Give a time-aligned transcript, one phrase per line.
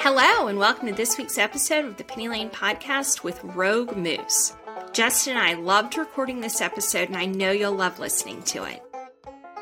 [0.00, 4.54] Hello, and welcome to this week's episode of the Penny Lane Podcast with Rogue Moose.
[4.92, 8.80] Justin and I loved recording this episode, and I know you'll love listening to it.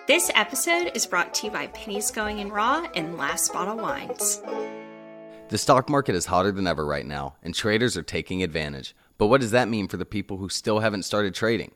[0.06, 4.42] This episode is brought to you by Pennies Going in Raw and Last Bottle Wines.
[5.48, 8.94] The stock market is hotter than ever right now, and traders are taking advantage.
[9.16, 11.72] But what does that mean for the people who still haven't started trading?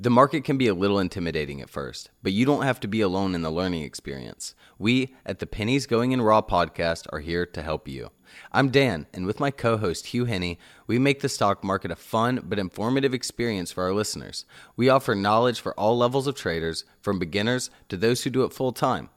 [0.00, 3.00] The market can be a little intimidating at first, but you don't have to be
[3.00, 4.54] alone in the learning experience.
[4.78, 8.10] We at the Pennies Going in Raw podcast are here to help you.
[8.52, 11.96] I'm Dan, and with my co host Hugh Henney, we make the stock market a
[11.96, 14.44] fun but informative experience for our listeners.
[14.76, 18.52] We offer knowledge for all levels of traders, from beginners to those who do it
[18.52, 19.10] full time.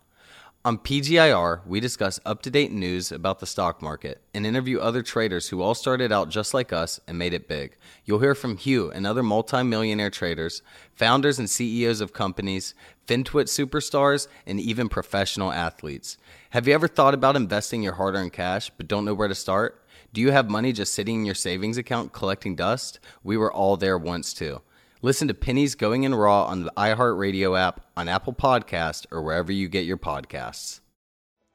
[0.64, 5.02] On PGIR, we discuss up to date news about the stock market and interview other
[5.02, 7.76] traders who all started out just like us and made it big.
[8.06, 10.62] You'll hear from Hugh and other multimillionaire traders,
[10.94, 12.76] founders and CEOs of companies,
[13.08, 16.20] FinTwit superstars, and even professional athletes.
[16.52, 19.34] Have you ever thought about investing your hard earned cash but don't know where to
[19.34, 19.84] start?
[20.14, 23.00] Do you have money just sitting in your savings account collecting dust?
[23.24, 24.62] We were all there once too.
[25.02, 29.52] Listen to Pennies Going in Raw on the iHeartRadio app, on Apple Podcast, or wherever
[29.52, 30.82] you get your podcasts.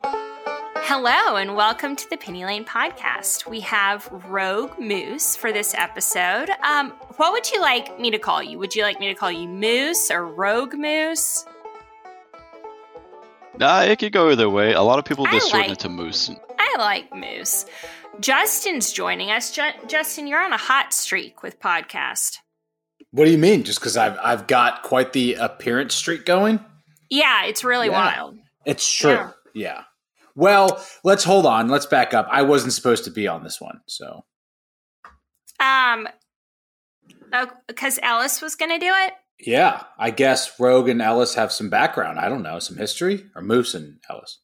[0.03, 3.49] Hello, and welcome to the Penny Lane Podcast.
[3.49, 6.51] We have Rogue Moose for this episode.
[6.65, 8.59] Um, what would you like me to call you?
[8.59, 11.45] Would you like me to call you Moose or Rogue Moose?
[13.59, 14.73] Nah, it could go either way.
[14.73, 16.31] A lot of people I just shorten like- it to Moose.
[16.59, 17.65] I like Moose.
[18.21, 19.51] Justin's joining us.
[19.53, 22.39] Ju- Justin, you're on a hot streak with podcast.
[23.13, 23.63] What do you mean?
[23.65, 26.61] Just because I've I've got quite the appearance streak going?
[27.09, 27.93] Yeah, it's really Yeah.
[28.17, 28.37] wild.
[28.65, 29.11] It's true.
[29.13, 29.31] Yeah.
[29.55, 29.83] Yeah.
[30.35, 31.69] Well, let's hold on.
[31.69, 32.29] Let's back up.
[32.31, 34.25] I wasn't supposed to be on this one, so
[35.59, 36.09] Um,
[37.67, 39.15] because Ellis was going to do it.
[39.39, 39.85] yeah.
[39.99, 42.19] I guess Rogue and Ellis have some background.
[42.19, 44.41] I don't know, some history, or Moose and Ellis.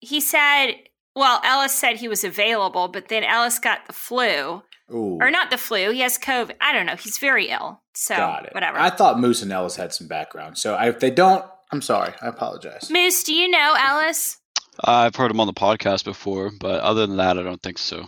[0.00, 0.74] He said,
[1.16, 5.50] well, Ellis said he was available, but then Ellis got the flu, Ooh, or not
[5.50, 5.90] the flu.
[5.90, 6.54] He has COVID.
[6.60, 6.94] I don't know.
[6.94, 7.80] He's very ill.
[7.94, 8.54] So got it.
[8.54, 8.78] whatever.
[8.78, 10.58] I thought Moose and Ellis had some background.
[10.58, 12.12] So I, if they don't, I'm sorry.
[12.20, 12.90] I apologize.
[12.90, 14.36] Moose, do you know Ellis?
[14.84, 18.04] I've heard him on the podcast before, but other than that, I don't think so.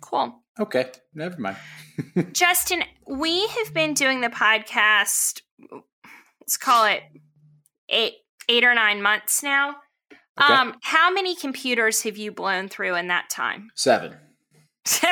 [0.00, 0.34] Cool.
[0.58, 1.58] Okay, never mind.
[2.32, 5.42] Justin, we have been doing the podcast.
[6.40, 7.02] Let's call it
[7.90, 8.14] eight,
[8.48, 9.76] eight or nine months now.
[10.42, 10.52] Okay.
[10.54, 13.70] Um, how many computers have you blown through in that time?
[13.74, 14.14] Seven.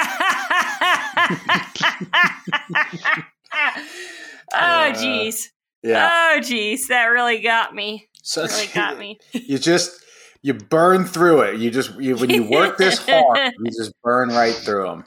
[4.55, 5.51] oh, geez.
[5.83, 6.11] Yeah.
[6.11, 6.89] Oh, geez.
[6.89, 8.09] That really got me.
[8.23, 9.19] So Really got me.
[9.33, 10.03] you just
[10.43, 11.57] you burn through it.
[11.57, 15.05] You just you, when you work this hard, you just burn right through them.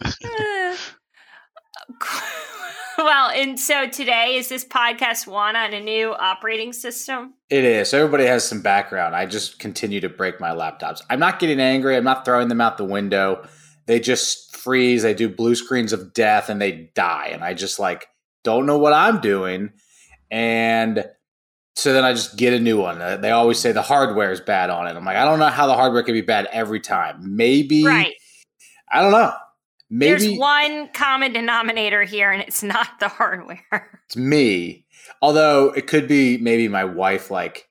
[3.04, 7.34] Well, and so today is this podcast one on a new operating system?
[7.50, 7.90] It is.
[7.90, 9.16] So everybody has some background.
[9.16, 11.02] I just continue to break my laptops.
[11.10, 11.96] I'm not getting angry.
[11.96, 13.48] I'm not throwing them out the window.
[13.86, 15.04] They just freeze.
[15.04, 17.30] They do blue screens of death and they die.
[17.32, 18.08] And I just like
[18.44, 19.72] don't know what I'm doing.
[20.30, 21.06] And
[21.76, 23.00] so then I just get a new one.
[23.22, 24.96] They always say the hardware is bad on it.
[24.96, 27.36] I'm like, I don't know how the hardware can be bad every time.
[27.36, 28.14] Maybe Right.
[28.92, 29.34] I don't know.
[29.94, 34.00] Maybe There's one common denominator here, and it's not the hardware.
[34.06, 34.85] it's me.
[35.22, 37.68] Although it could be maybe my wife like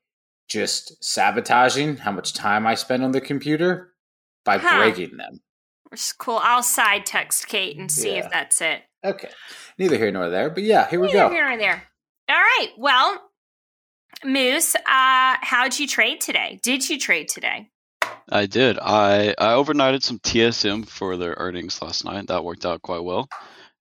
[0.47, 3.95] just sabotaging how much time I spend on the computer
[4.45, 4.79] by Huh.
[4.79, 5.41] breaking them.
[5.93, 6.39] Is cool.
[6.43, 8.25] I'll side text Kate and see Yeah.
[8.27, 8.83] if that's it.
[9.03, 9.31] Okay.
[9.79, 11.29] Neither here nor there, but yeah, here we go.
[11.31, 11.35] Neither.
[11.35, 11.89] Here or there.
[12.29, 12.69] All right.
[12.77, 13.31] Well,
[14.25, 14.81] Moose, uh,
[15.41, 16.61] how'd you trade today?
[16.63, 17.71] Did you trade today?
[18.31, 18.79] I did.
[18.79, 22.29] I, I overnighted some TSM for their earnings last night.
[22.29, 23.29] That worked out quite well.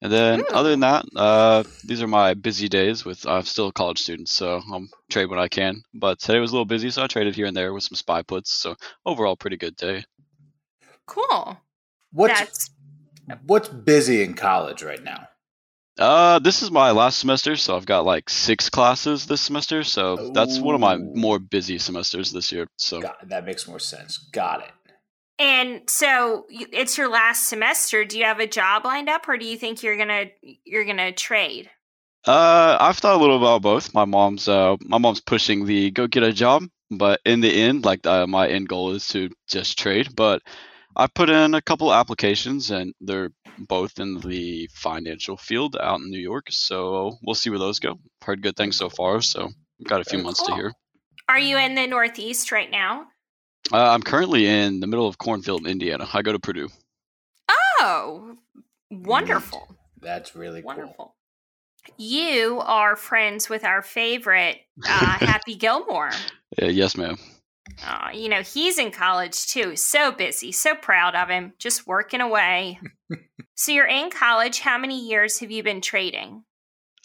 [0.01, 0.45] And then, Ooh.
[0.53, 3.03] other than that, uh, these are my busy days.
[3.03, 5.83] With I'm still a college student, so I'm trade when I can.
[5.93, 8.21] But today was a little busy, so I traded here and there with some spy
[8.21, 8.51] puts.
[8.51, 10.05] So overall, pretty good day.
[11.05, 11.57] Cool.
[12.13, 12.71] What's That's
[13.45, 15.28] what's busy in college right now?
[15.99, 19.83] Uh, this is my last semester, so I've got like six classes this semester.
[19.83, 22.67] So that's one of my more busy semesters this year.
[22.77, 24.17] So Got, that makes more sense.
[24.31, 24.71] Got it.
[25.37, 28.05] and so it's your last semester.
[28.05, 30.27] Do you have a job lined up, or do you think you're gonna
[30.63, 31.69] you're gonna trade?
[32.25, 33.93] Uh, I've thought a little about both.
[33.93, 37.83] My mom's uh, my mom's pushing the go get a job, but in the end,
[37.83, 40.15] like uh, my end goal is to just trade.
[40.15, 40.41] But
[40.95, 43.31] I put in a couple applications, and they're
[43.67, 46.47] both in the financial field out in New York.
[46.49, 47.99] So we'll see where those go.
[48.21, 49.49] Heard good things so far, so
[49.85, 50.73] got a few Very months to hear.
[51.27, 53.07] Are you in the Northeast right now?
[53.71, 56.07] Uh, I'm currently in the middle of Cornfield, Indiana.
[56.11, 56.69] I go to Purdue.
[57.49, 58.35] Oh,
[58.89, 59.75] wonderful.
[60.01, 60.67] That's really cool.
[60.67, 61.15] Wonderful.
[61.97, 64.89] You are friends with our favorite uh,
[65.19, 66.11] Happy Gilmore.
[66.61, 67.17] Uh, yes, ma'am.
[67.87, 69.75] Oh, you know, he's in college too.
[69.75, 72.79] So busy, so proud of him, just working away.
[73.55, 74.59] so you're in college.
[74.59, 76.43] How many years have you been trading?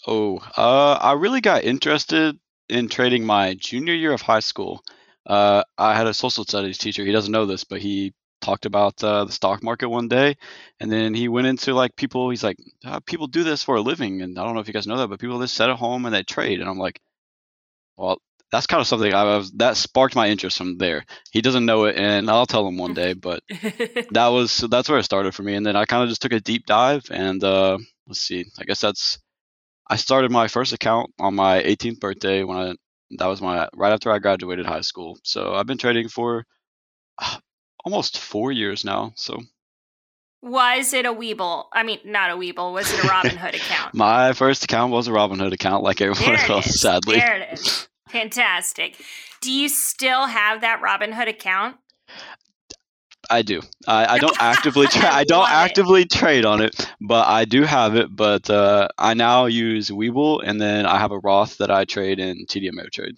[0.06, 2.38] Oh, uh, I really got interested
[2.68, 4.82] in trading my junior year of high school.
[5.26, 7.04] Uh, I had a social studies teacher.
[7.04, 8.12] He doesn't know this, but he
[8.42, 10.36] talked about uh, the stock market one day,
[10.80, 12.28] and then he went into like people.
[12.28, 14.74] He's like, uh, people do this for a living, and I don't know if you
[14.74, 16.60] guys know that, but people just sit at home and they trade.
[16.60, 17.00] And I'm like,
[17.96, 18.18] well,
[18.54, 21.04] that's kind of something I was that sparked my interest from there.
[21.32, 23.14] He doesn't know it, and I'll tell him one day.
[23.24, 23.42] But
[24.12, 26.22] that was so that's where it started for me, and then I kind of just
[26.22, 27.04] took a deep dive.
[27.10, 29.18] And uh, let's see, I guess that's
[29.90, 32.74] I started my first account on my 18th birthday when I
[33.18, 35.18] that was my right after I graduated high school.
[35.24, 36.46] So I've been trading for
[37.18, 37.36] uh,
[37.84, 39.14] almost four years now.
[39.16, 39.40] So
[40.42, 41.64] was it a Webull?
[41.72, 42.72] I mean, not a Webull.
[42.72, 43.94] Was it a Robinhood account?
[43.94, 46.80] my first account was a Robinhood account, like everyone else, is.
[46.80, 47.16] sadly.
[47.16, 47.88] There it is.
[48.08, 48.96] Fantastic.
[49.40, 51.76] Do you still have that Robinhood account?
[53.30, 53.62] I do.
[53.86, 56.10] I, I don't actively tra- I, I don't actively it.
[56.10, 58.14] trade on it, but I do have it.
[58.14, 62.18] But uh, I now use Webull, and then I have a Roth that I trade
[62.18, 63.16] in TD Ameritrade.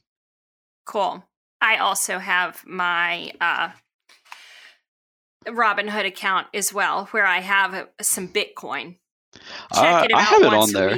[0.84, 1.24] Cool.
[1.60, 3.70] I also have my uh,
[5.46, 8.96] Robinhood account as well, where I have a, some Bitcoin.
[9.72, 10.96] Uh, I have it on there.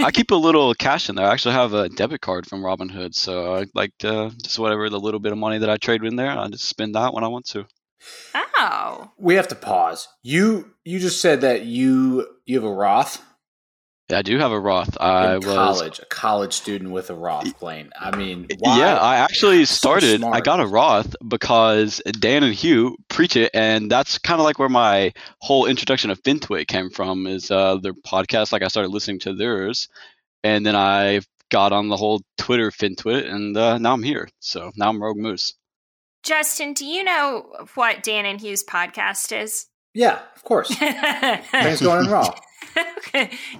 [0.00, 1.26] I keep a little cash in there.
[1.26, 5.00] I actually have a debit card from Robinhood, so I like to, just whatever the
[5.00, 7.28] little bit of money that I trade in there, I just spend that when I
[7.28, 7.66] want to.
[8.58, 9.10] Oh.
[9.18, 10.08] We have to pause.
[10.22, 13.22] You you just said that you you have a Roth.
[14.08, 14.96] Yeah, I do have a Roth.
[15.00, 17.90] I In was college, a college student with a Roth plane.
[17.98, 18.78] I mean, why?
[18.78, 20.22] Yeah, I actually So started.
[20.22, 24.60] I got a Roth because Dan and Hugh preach it, and that's kind of like
[24.60, 27.26] where my whole introduction of FinTwit came from.
[27.26, 28.52] Is uh, their podcast?
[28.52, 29.88] Like I started listening to theirs,
[30.44, 31.20] and then I
[31.50, 34.28] got on the whole Twitter FinTwit, and uh, now I'm here.
[34.38, 35.54] So now I'm Rogue Moose.
[36.22, 39.66] Justin, do you know what Dan and Hugh's podcast is?
[39.96, 40.68] Yeah, of course.
[40.76, 42.34] Things going in raw.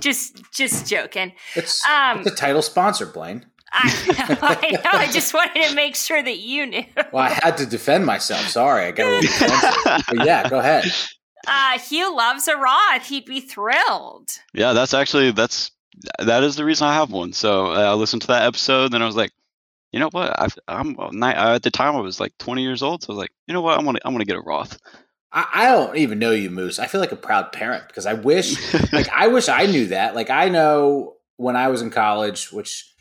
[0.00, 1.32] just just joking.
[1.54, 3.46] It's, Um, it's a title sponsor, Blaine.
[3.72, 4.80] I know, I know.
[5.00, 6.84] I just wanted to make sure that you knew.
[7.12, 8.42] Well, I had to defend myself.
[8.48, 10.04] Sorry, I got a little defensive.
[10.16, 10.84] But yeah, go ahead.
[11.46, 13.06] Uh, Hugh loves a Roth.
[13.06, 14.28] He'd be thrilled.
[14.54, 15.70] Yeah, that's actually that's
[16.18, 17.32] that is the reason I have one.
[17.32, 19.32] So uh, I listened to that episode, and I was like,
[19.92, 20.38] you know what?
[20.40, 23.12] I've, I'm ni- uh, at the time I was like 20 years old, so I
[23.14, 23.78] was like, you know what?
[23.78, 24.78] I'm gonna I'm gonna get a Roth.
[25.32, 26.78] I, I don't even know you, Moose.
[26.78, 30.14] I feel like a proud parent because I wish, like, I wish I knew that.
[30.14, 32.92] Like, I know when I was in college, which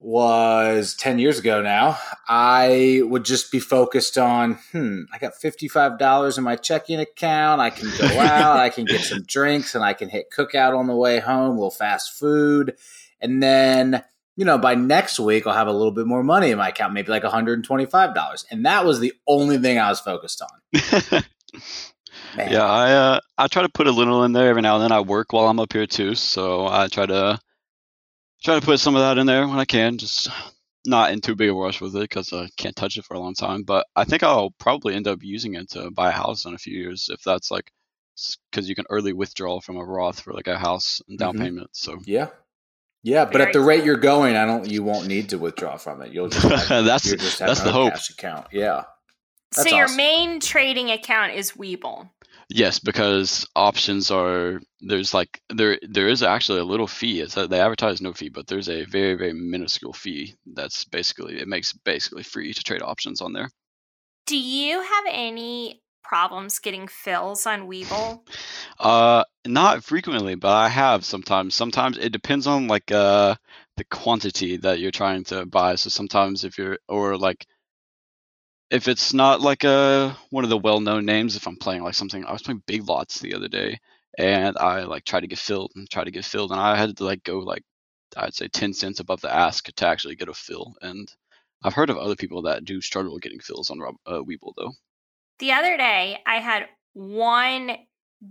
[0.00, 1.98] was 10 years ago now,
[2.28, 7.60] I would just be focused on, hmm, I got $55 in my checking account.
[7.60, 10.86] I can go out, I can get some drinks, and I can hit cookout on
[10.86, 12.76] the way home, a little fast food.
[13.20, 14.04] And then,
[14.38, 16.92] you know, by next week, I'll have a little bit more money in my account,
[16.92, 18.44] maybe like $125.
[18.52, 21.22] And that was the only thing I was focused on.
[22.36, 24.92] Yeah, I uh, I try to put a little in there every now and then.
[24.92, 27.40] I work while I'm up here too, so I try to
[28.44, 29.98] try to put some of that in there when I can.
[29.98, 30.28] Just
[30.86, 33.18] not in too big a rush with it because I can't touch it for a
[33.18, 33.64] long time.
[33.64, 36.58] But I think I'll probably end up using it to buy a house in a
[36.58, 37.72] few years if that's like
[38.52, 41.40] because you can early withdraw from a Roth for like a house and down Mhm.
[41.40, 41.70] payment.
[41.72, 42.28] So Yeah.
[43.08, 44.70] Yeah, but at the rate you're going, I don't.
[44.70, 46.12] You won't need to withdraw from it.
[46.12, 47.94] You'll just have, that's you'll just that's the hope.
[47.94, 48.48] cash account.
[48.52, 48.84] Yeah,
[49.52, 49.96] so your awesome.
[49.96, 52.10] main trading account is Webull.
[52.50, 57.20] Yes, because options are there's like there there is actually a little fee.
[57.20, 60.34] It's they advertise no fee, but there's a very very minuscule fee.
[60.54, 63.48] That's basically it makes basically free to trade options on there.
[64.26, 68.20] Do you have any problems getting fills on Webull?
[68.78, 71.54] Uh, not frequently, but I have sometimes.
[71.54, 73.34] Sometimes it depends on like uh
[73.76, 75.76] the quantity that you're trying to buy.
[75.76, 77.46] So sometimes if you're or like
[78.70, 82.24] if it's not like a one of the well-known names, if I'm playing like something,
[82.24, 83.78] I was playing Big Lots the other day,
[84.18, 86.96] and I like tried to get filled and try to get filled, and I had
[86.98, 87.62] to like go like
[88.16, 90.74] I'd say ten cents above the ask to actually get a fill.
[90.82, 91.10] And
[91.62, 94.72] I've heard of other people that do struggle getting fills on uh, Webull though.
[95.38, 97.76] The other day, I had one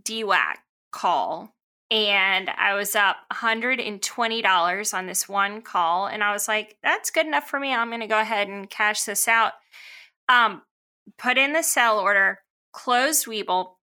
[0.04, 0.56] DWAC
[0.92, 1.54] call
[1.90, 6.08] and I was up $120 on this one call.
[6.08, 7.74] And I was like, that's good enough for me.
[7.74, 9.54] I'm going to go ahead and cash this out.
[10.28, 10.62] Um,
[11.18, 12.40] put in the sell order,
[12.74, 13.76] closed Webull,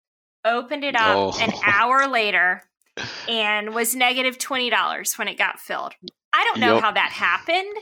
[0.44, 1.38] opened it up Oh.
[1.40, 2.64] an hour later,
[3.30, 5.94] and was negative $20 when it got filled.
[6.34, 6.84] I don't know Yup.
[6.84, 7.74] how that happened,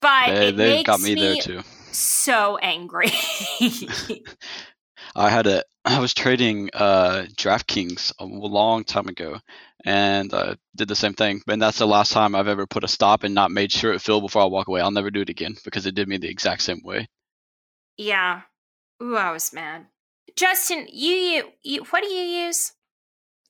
[0.00, 1.60] but They, it makes got me, me there too.
[1.92, 3.10] So angry.
[5.14, 9.38] I had a I was trading uh DraftKings a long time ago
[9.84, 11.42] and uh, did the same thing.
[11.48, 14.00] And that's the last time I've ever put a stop and not made sure it
[14.00, 14.80] filled before I walk away.
[14.80, 17.08] I'll never do it again because it did me the exact same way.
[17.96, 18.42] Yeah.
[19.02, 19.86] Ooh, I was mad.
[20.36, 22.72] Justin, you, you, you what do you use?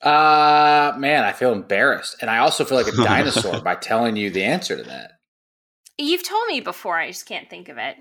[0.01, 4.31] Uh, man, I feel embarrassed, and I also feel like a dinosaur by telling you
[4.31, 5.13] the answer to that.
[5.97, 6.99] You've told me before.
[6.99, 7.97] I just can't think of it.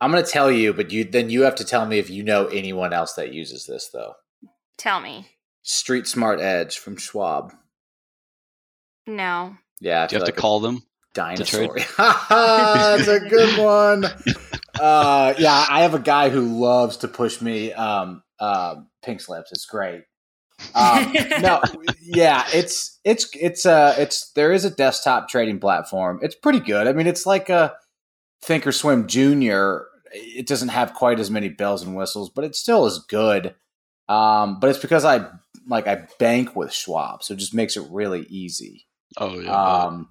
[0.00, 2.22] I'm going to tell you, but you then you have to tell me if you
[2.22, 4.14] know anyone else that uses this though.
[4.76, 5.28] Tell me.
[5.62, 7.52] Street Smart Edge from Schwab.
[9.06, 9.56] No.
[9.80, 10.82] Yeah, I Do you have like to call them?
[11.16, 11.76] dinosaur.
[11.98, 14.04] That's a good one.
[14.78, 19.50] Uh, yeah, I have a guy who loves to push me um, uh, pink slips.
[19.50, 20.02] It's great.
[20.74, 21.62] Um, no,
[22.02, 26.18] yeah, it's it's it's uh it's there is a desktop trading platform.
[26.20, 26.86] It's pretty good.
[26.86, 27.72] I mean, it's like a
[28.44, 29.86] Thinkorswim Junior.
[30.12, 33.54] It doesn't have quite as many bells and whistles, but it still is good.
[34.08, 35.26] Um, but it's because I
[35.66, 38.86] like I bank with Schwab, so it just makes it really easy.
[39.18, 39.50] Oh yeah.
[39.50, 40.08] Um,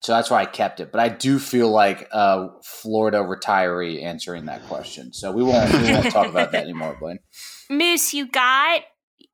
[0.00, 0.92] so that's why I kept it.
[0.92, 5.12] But I do feel like a Florida retiree answering that question.
[5.12, 7.18] So we won't we won't talk about that anymore, Blaine.
[7.70, 8.82] Moose, you got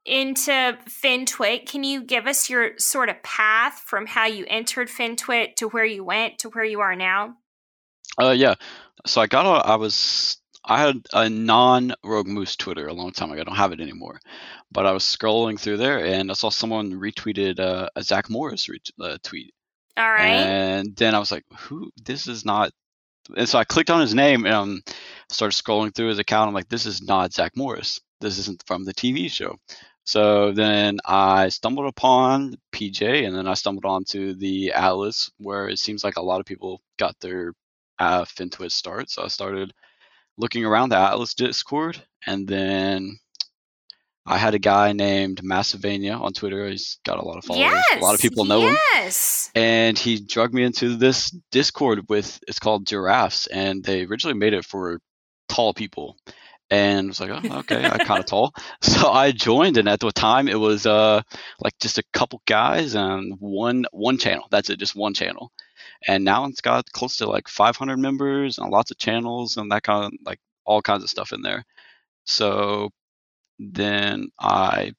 [0.05, 1.67] into FinTwit.
[1.67, 5.85] Can you give us your sort of path from how you entered FinTwit to where
[5.85, 7.37] you went to where you are now?
[8.21, 8.55] Uh, yeah.
[9.07, 13.13] So I got a, I was, I had a non Rogue Moose Twitter a long
[13.13, 13.41] time ago.
[13.41, 14.21] I don't have it anymore.
[14.73, 18.69] But I was scrolling through there and I saw someone retweeted uh, a Zach Morris
[18.69, 19.53] ret- uh, tweet.
[19.97, 20.27] All right.
[20.27, 22.73] And then I was like, who, this is not,
[23.37, 24.83] and so I clicked on his name and um,
[25.31, 26.49] started scrolling through his account.
[26.49, 28.01] I'm like, this is not Zach Morris.
[28.21, 29.57] This isn't from the TV show.
[30.05, 35.79] So then I stumbled upon PJ and then I stumbled onto the Atlas where it
[35.79, 37.55] seems like a lot of people got their
[37.99, 39.11] uh, FinTwit start.
[39.11, 39.73] So I started
[40.39, 43.19] looking around the Atlas Discord and then
[44.27, 46.67] I had a guy named Massivania on Twitter.
[46.69, 47.73] He's got a lot of followers.
[47.91, 48.01] yes.
[48.01, 49.51] a lot of people know him Yes.
[49.55, 54.55] and he drug me into this discord with it's called giraffes and they originally made
[54.55, 54.99] it for
[55.51, 56.17] tall people
[56.71, 60.01] and I was like oh, okay I'm kind of tall so i joined and at
[60.01, 61.21] the time it was uh
[61.61, 65.53] like just a couple guys and one one channel that's it just one channel
[66.07, 69.83] and now it's got close to like 500 members and lots of channels and that
[69.83, 71.65] kind of like all kinds of stuff in there
[72.25, 72.91] so
[73.59, 74.93] then i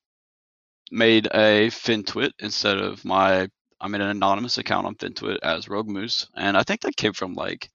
[0.92, 3.48] made a FinTwit instead of my
[3.80, 7.14] I made an anonymous account on FinTwit as Rogue Moose, and I think that came
[7.14, 7.70] from like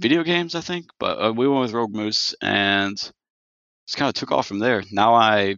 [0.00, 0.86] video games, I think.
[0.98, 4.82] But uh, we went with Rogue Moose, and just kind of took off from there.
[4.90, 5.56] Now I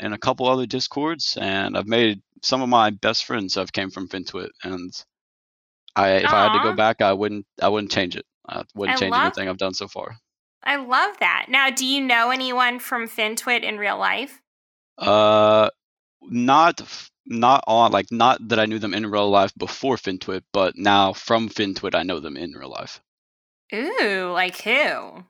[0.00, 3.90] in a couple other discords, and I've made some of my best friends have came
[3.90, 4.92] from FinTwit, and
[5.96, 8.26] I if I had to go back, I wouldn't I wouldn't change it.
[8.48, 10.16] I wouldn't I change love- anything I've done so far.
[10.66, 11.46] I love that.
[11.48, 14.40] Now, do you know anyone from FinTwit in real life?
[14.96, 15.68] Uh,
[16.22, 16.80] not
[17.26, 21.12] not on like not that I knew them in real life before FinTwit, but now
[21.12, 23.00] from FinTwit I know them in real life.
[23.74, 25.24] Ooh, like who?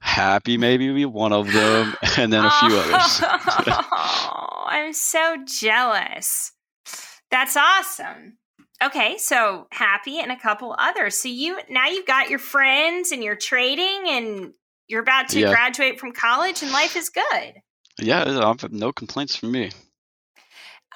[0.00, 3.20] Happy maybe be one of them, and then a few others.
[3.22, 6.52] Oh, I'm so jealous.
[7.30, 8.38] That's awesome.
[8.80, 11.16] Okay, so happy and a couple others.
[11.16, 14.54] So you now you've got your friends and you're trading and
[14.88, 15.50] you're about to Yeah.
[15.50, 17.54] graduate from college and life is good.
[17.98, 19.70] Yeah, no complaints from me.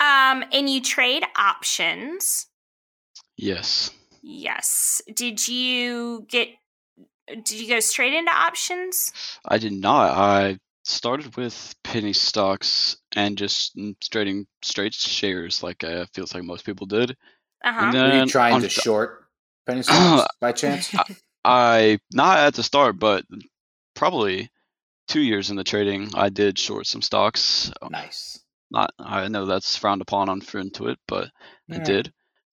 [0.01, 2.47] Um, and you trade options.
[3.37, 3.91] Yes.
[4.23, 5.01] Yes.
[5.15, 6.49] Did you get?
[7.29, 9.13] Did you go straight into options?
[9.45, 10.11] I did not.
[10.17, 16.45] I started with penny stocks and just mm, trading straight shares, like uh, feels like
[16.45, 17.17] most people did.
[17.65, 17.93] Uh huh.
[17.95, 19.25] Were you trying to the- short
[19.67, 20.93] penny stocks by chance?
[21.45, 23.25] I not at the start, but
[23.95, 24.51] probably
[25.09, 27.71] two years in the trading, I did short some stocks.
[27.91, 28.41] nice.
[28.69, 31.31] Not, I know that's frowned upon on FinTwit, but
[31.71, 31.85] I Yeah.
[31.85, 32.13] did.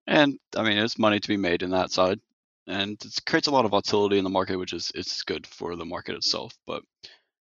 [0.09, 2.19] And I mean, it's money to be made in that side,
[2.67, 5.77] and it creates a lot of volatility in the market, which is it's good for
[5.77, 6.53] the market itself.
[6.67, 6.83] But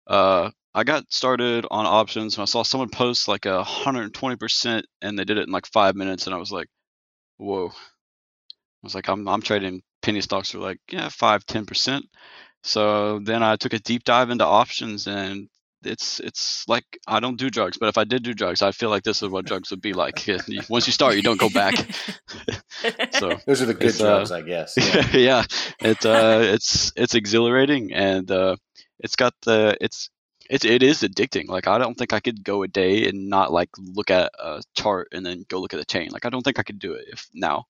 [0.05, 4.13] uh, I got started on options, and I saw someone post like a hundred and
[4.13, 6.67] twenty percent, and they did it in like five minutes, and I was like,
[7.43, 7.67] whoa.
[7.67, 12.05] I was like, I'm I'm trading penny stocks for like yeah five ten percent.
[12.63, 15.49] So then I took a deep dive into options, and
[15.85, 18.89] it's it's like I don't do drugs, but if I did do drugs, I feel
[18.89, 20.25] like this is what drugs would be like.
[20.69, 21.75] Once you start, you don't go back.
[23.19, 24.75] so Those are the good uh, drugs, I guess.
[24.77, 25.07] Yeah.
[25.13, 25.43] yeah,
[25.81, 28.55] it uh, it's it's exhilarating and uh,
[28.99, 30.09] it's got the it's
[30.49, 31.47] it's it is addicting.
[31.47, 34.61] Like I don't think I could go a day and not like look at a
[34.75, 36.09] chart and then go look at the chain.
[36.11, 37.65] Like I don't think I could do it if now.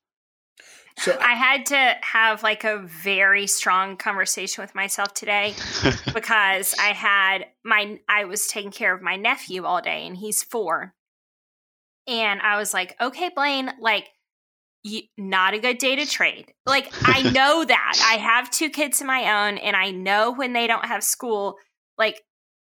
[0.97, 5.55] So I had to have like a very strong conversation with myself today
[6.13, 10.43] because I had my I was taking care of my nephew all day and he's
[10.43, 10.93] 4.
[12.05, 14.09] And I was like, "Okay, Blaine, like
[14.83, 16.53] you, not a good day to trade.
[16.65, 18.05] Like I know that.
[18.05, 21.55] I have two kids of my own and I know when they don't have school,
[21.97, 22.21] like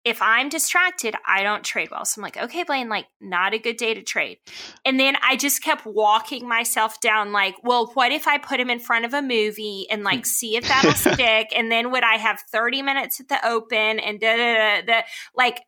[0.05, 2.05] if I'm distracted, I don't trade well.
[2.05, 4.37] So I'm like, okay, Blaine, like not a good day to trade.
[4.85, 8.69] And then I just kept walking myself down like, well, what if I put him
[8.69, 10.23] in front of a movie and like hmm.
[10.23, 11.47] see if that'll stick?
[11.55, 15.01] And then would I have 30 minutes at the open and da da da da
[15.35, 15.61] like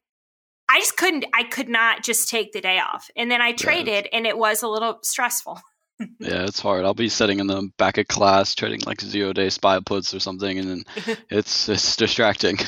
[0.70, 3.10] I just couldn't I could not just take the day off.
[3.16, 4.18] And then I traded yeah.
[4.18, 5.60] and it was a little stressful
[6.20, 6.86] yeah, it's hard.
[6.86, 10.20] I'll be sitting in the back of class trading like zero day spy puts or
[10.20, 12.60] something, and then it's it's distracting.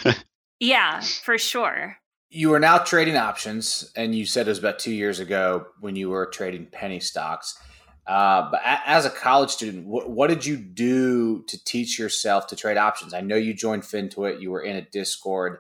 [0.59, 1.97] Yeah, for sure.
[2.29, 5.95] You are now trading options, and you said it was about two years ago when
[5.95, 7.57] you were trading penny stocks.
[8.05, 12.47] Uh, but a- as a college student, wh- what did you do to teach yourself
[12.47, 13.13] to trade options?
[13.13, 14.41] I know you joined FinTwit.
[14.41, 15.59] You were in a Discord.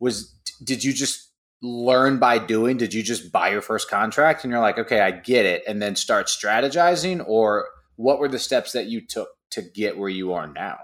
[0.00, 1.30] Was did you just
[1.62, 2.76] learn by doing?
[2.76, 5.80] Did you just buy your first contract and you're like, okay, I get it, and
[5.80, 7.24] then start strategizing?
[7.26, 10.78] Or what were the steps that you took to get where you are now?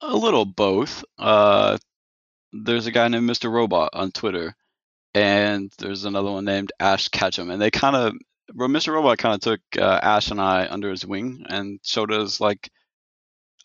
[0.00, 1.04] A little both.
[1.18, 1.78] Uh,
[2.52, 3.50] there's a guy named Mr.
[3.50, 4.54] Robot on Twitter,
[5.14, 8.14] and there's another one named Ash Ketchum, and they kind of,
[8.54, 8.92] well Mr.
[8.92, 12.70] Robot kind of took uh, Ash and I under his wing and showed us like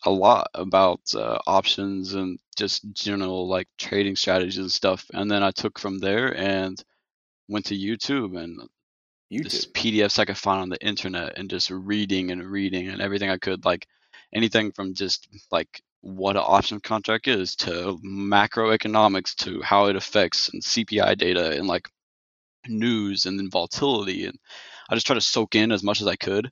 [0.04, 5.04] a lot about uh, options and just general like trading strategies and stuff.
[5.12, 6.82] And then I took from there and
[7.48, 8.60] went to YouTube and
[9.32, 9.42] YouTube.
[9.42, 13.30] just PDFs I could find on the internet and just reading and reading and everything
[13.30, 13.86] I could, like
[14.32, 20.48] anything from just like what an option contract is to macroeconomics to how it affects
[20.48, 21.88] and CPI data and like
[22.66, 24.38] news and then volatility and
[24.88, 26.50] I just try to soak in as much as I could.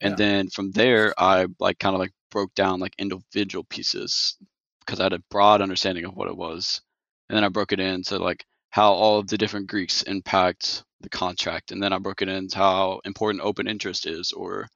[0.00, 0.16] And yeah.
[0.16, 4.36] then from there I like kind of like broke down like individual pieces
[4.80, 6.80] because I had a broad understanding of what it was.
[7.28, 11.08] And then I broke it into like how all of the different Greeks impact the
[11.08, 11.72] contract.
[11.72, 14.68] And then I broke it into how important open interest is or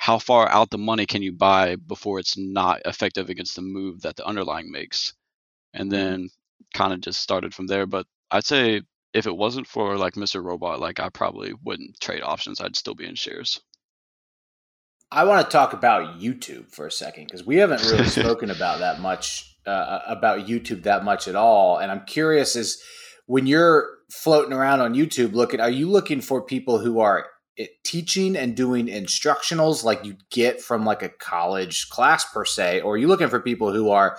[0.00, 4.00] how far out the money can you buy before it's not effective against the move
[4.00, 5.12] that the underlying makes.
[5.74, 6.30] And then
[6.72, 7.84] kind of just started from there.
[7.84, 8.80] But I'd say
[9.12, 10.42] if it wasn't for like Mr.
[10.42, 12.62] Robot, like I probably wouldn't trade options.
[12.62, 13.60] I'd still be in shares.
[15.12, 18.78] I want to talk about YouTube for a second because we haven't really spoken about
[18.78, 21.76] that much uh, about YouTube that much at all.
[21.76, 22.82] And I'm curious is
[23.26, 27.26] when you're floating around on YouTube looking, are you looking for people who are
[27.60, 32.80] eh, teaching and doing instructionals like you get from like a college class per se,
[32.80, 34.18] or are you looking for people who are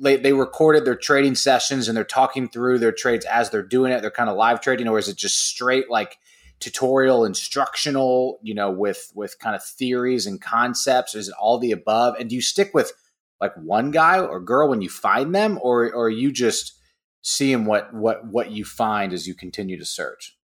[0.00, 3.92] they, they recorded their trading sessions and they're talking through their trades as they're doing
[3.92, 4.00] it.
[4.00, 6.18] They're kind of live trading, or is it just straight like
[6.60, 11.14] tutorial instructional you know with with kind of theories and concepts?
[11.14, 12.16] Is it all the above?
[12.18, 12.92] And do you stick with
[13.40, 16.74] like one guy or girl when you find them or or are you just
[17.22, 20.37] seeing what what what you find as you continue to search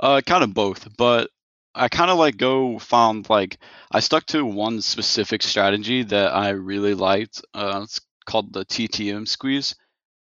[0.00, 1.30] uh kind of both but
[1.74, 3.58] i kind of like go found like
[3.92, 9.26] i stuck to one specific strategy that i really liked uh it's called the ttm
[9.26, 9.74] squeeze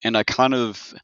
[0.05, 0.95] and i kind of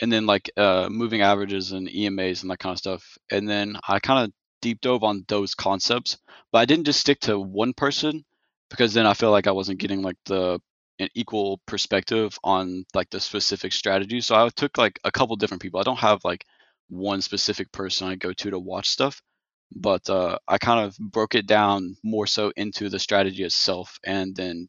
[0.00, 3.18] and then like uh, moving averages and EMAs and that kind of stuff.
[3.30, 6.18] And then I kind of deep dove on those concepts,
[6.52, 8.24] but I didn't just stick to one person
[8.70, 10.60] because then I feel like I wasn't getting like the
[11.00, 14.20] an equal perspective on like the specific strategy.
[14.20, 15.78] So I took like a couple different people.
[15.78, 16.44] I don't have like
[16.88, 19.20] one specific person I go to to watch stuff,
[19.74, 24.34] but uh, I kind of broke it down more so into the strategy itself, and
[24.34, 24.68] then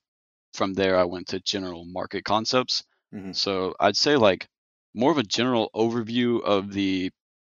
[0.53, 2.83] from there I went to general market concepts.
[3.13, 3.31] Mm-hmm.
[3.33, 4.47] So I'd say like
[4.93, 7.11] more of a general overview of the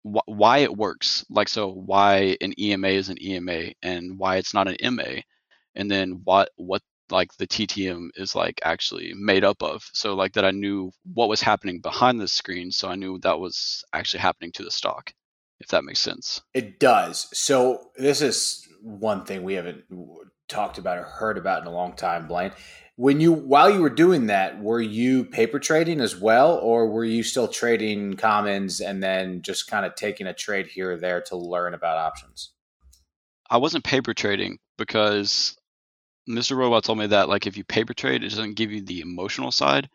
[0.04, 1.26] wh- why it works.
[1.30, 5.22] Like so, why an EMA is an EMA and why it's not an MA,
[5.76, 9.84] and then what what like the TTM is like actually made up of.
[9.94, 13.40] So like that I knew what was happening behind the screen, so I knew that
[13.40, 15.14] was actually happening to the stock.
[15.60, 16.42] If that makes sense.
[16.54, 17.28] It does.
[17.38, 19.84] So this is one thing we haven't
[20.48, 22.54] talked about or heard about in a long time, Blaine
[23.00, 27.06] when you while you were doing that were you paper trading as well or were
[27.06, 31.22] you still trading commons and then just kind of taking a trade here or there
[31.22, 32.52] to learn about options
[33.50, 35.56] i wasn't paper trading because
[36.30, 39.02] mr robot told me that like if you paper trade it doesn't give you the
[39.02, 39.90] emotional side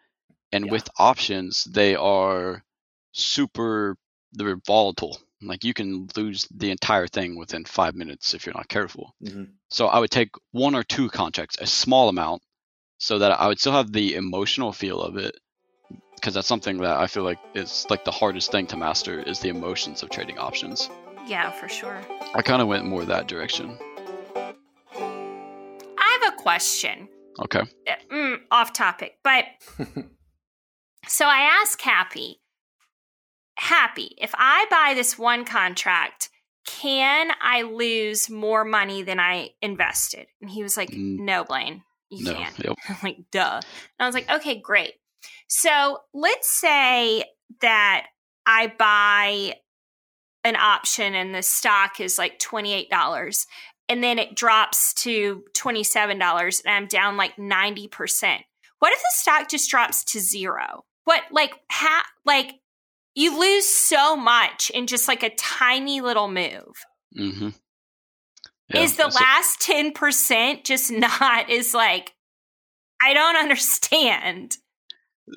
[0.53, 0.73] and yeah.
[0.73, 2.62] with options they are
[3.12, 3.97] super
[4.33, 8.68] they're volatile like you can lose the entire thing within five minutes if you're not
[8.68, 9.44] careful mm-hmm.
[9.68, 12.42] so i would take one or two contracts a small amount
[12.99, 15.38] so that I would still have the emotional feel of it
[16.16, 19.40] because that's something that I feel like is like the hardest thing to master is
[19.40, 20.88] the emotions of trading options.
[21.27, 22.01] Yeah, for sure.
[22.35, 23.77] I kind of went more that direction.
[26.46, 27.09] I have a question.
[27.40, 27.61] Okay.
[27.61, 29.44] Uh, mm, off topic, but
[31.09, 32.40] so I asked Happy,
[33.57, 36.30] Happy, if I buy this one contract,
[36.66, 40.26] can I lose more money than I invested?
[40.40, 41.20] And he was like, Mm.
[41.20, 42.35] no, Blaine, you No.
[42.35, 42.59] can't.
[42.59, 42.74] Yep.
[42.88, 43.61] I'm like, duh.
[43.62, 43.64] And
[44.00, 44.94] I was like, okay, great.
[45.48, 47.24] So let's say
[47.61, 48.07] that
[48.46, 49.54] I buy
[50.42, 53.46] an option and the stock is like $28
[53.88, 58.38] and then it drops to $27 and I'm down like 90%.
[58.79, 60.85] What if the stock just drops to zero?
[61.05, 62.55] What, like, how, like,
[63.14, 66.85] you lose so much in just like a tiny little move.
[67.16, 67.51] Mm-hmm.
[68.75, 72.14] is the last 10% just not, is like,
[73.03, 74.57] I don't understand.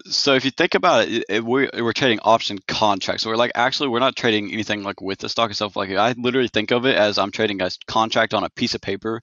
[0.05, 3.23] So if you think about it, it we're, we're trading option contracts.
[3.23, 5.75] So we're like actually we're not trading anything like with the stock itself.
[5.75, 8.81] Like I literally think of it as I'm trading a contract on a piece of
[8.81, 9.21] paper,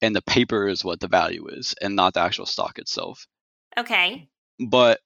[0.00, 3.26] and the paper is what the value is, and not the actual stock itself.
[3.76, 4.28] Okay.
[4.60, 5.00] But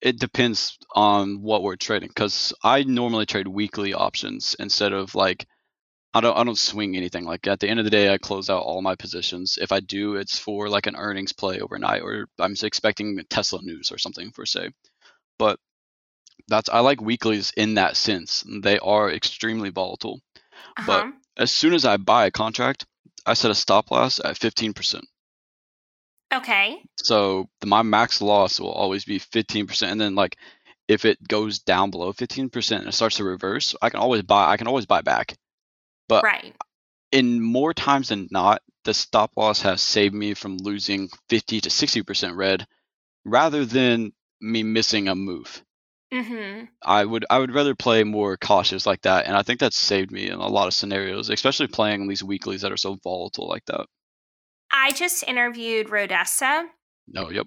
[0.00, 2.08] it depends on what we're trading.
[2.08, 5.46] Because I normally trade weekly options instead of like
[6.14, 7.24] I don't I don't swing anything.
[7.24, 9.58] Like at the end of the day, I close out all my positions.
[9.60, 13.92] If I do, it's for like an earnings play overnight, or I'm expecting Tesla news
[13.92, 14.70] or something for say.
[15.38, 15.58] But
[16.48, 18.44] that's I like weeklies in that sense.
[18.62, 20.20] They are extremely volatile.
[20.86, 21.12] But- Uh-huh.
[21.36, 22.84] As soon as I buy a contract,
[23.24, 25.04] I set a stop loss at 15%.
[26.34, 26.82] Okay.
[27.04, 29.82] So the, my max loss will always be 15%.
[29.92, 30.36] And then like
[30.88, 34.50] if it goes down below 15% and it starts to reverse, I can always buy
[34.50, 35.36] I can always buy back.
[36.08, 36.54] But right.
[37.12, 41.68] in more times than not, the stop loss has saved me from losing 50 to
[41.68, 42.66] 60% red
[43.24, 45.62] rather than me missing a move.
[46.12, 46.64] Mm-hmm.
[46.82, 50.10] I would I would rather play more cautious like that, and I think that's saved
[50.10, 53.66] me in a lot of scenarios, especially playing these weeklies that are so volatile like
[53.66, 53.84] that.
[54.72, 56.64] I just interviewed Rodessa,
[57.06, 57.46] No, yep.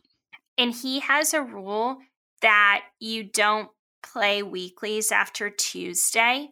[0.59, 1.97] and he has a rule
[2.43, 3.69] that you don't
[4.03, 6.49] play weeklies after Tuesday.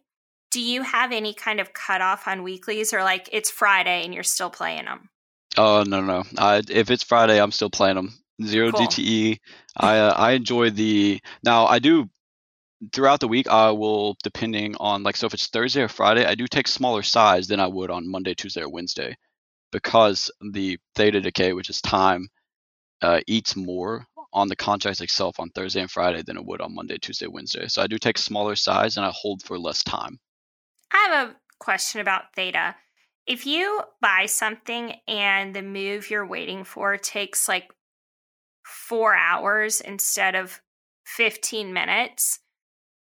[0.51, 4.23] Do you have any kind of cutoff on weeklies, or like it's Friday and you're
[4.23, 5.09] still playing them?
[5.57, 6.23] Oh no no.
[6.38, 8.13] I if it's Friday, I'm still playing them.
[8.43, 8.88] Zero Cool.
[8.88, 9.39] DTE.
[9.77, 11.65] I uh, I enjoy the now.
[11.65, 12.09] I do
[12.93, 13.47] throughout the week.
[13.47, 17.03] I will depending on like so if it's Thursday or Friday, I do take smaller
[17.03, 19.15] size than I would on Monday, Tuesday, or Wednesday,
[19.71, 22.29] because the theta decay, which is time,
[23.01, 26.75] uh, eats more on the contract itself on Thursday and Friday than it would on
[26.75, 27.67] Monday, Tuesday, Wednesday.
[27.67, 30.19] So I do take smaller size and I hold for less time.
[30.91, 32.75] I have a question about theta.
[33.28, 37.69] If you buy something and the move you're waiting for takes like
[38.65, 40.62] four hours instead of
[41.06, 42.39] 15 minutes,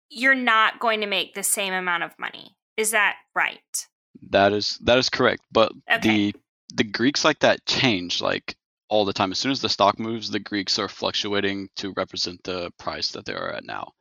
[0.10, 2.58] you're not going to make the same amount of money.
[2.78, 3.88] Is that right?
[4.30, 5.42] That is that is correct.
[5.52, 6.00] But Okay.
[6.02, 6.36] the
[6.76, 8.56] the Greeks like that change like
[8.90, 9.32] all the time.
[9.32, 13.26] As soon as the stock moves, the Greeks are fluctuating to represent the price that
[13.26, 13.92] they are at now.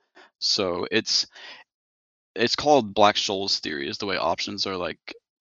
[0.40, 1.26] So it's
[2.34, 4.98] it's called Black Scholes theory is the way options are like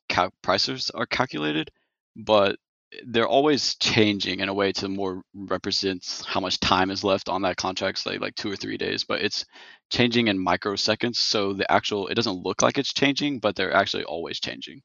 [0.10, 1.70] cal- prices are calculated,
[2.16, 2.58] but
[3.06, 7.44] they're always changing in a way to more represent how much time is left on
[7.44, 9.04] that contract, say like two or three days.
[9.04, 9.46] But it's
[9.92, 14.06] changing in microseconds, so the actual it doesn't look like it's changing, but they're actually
[14.06, 14.82] always changing.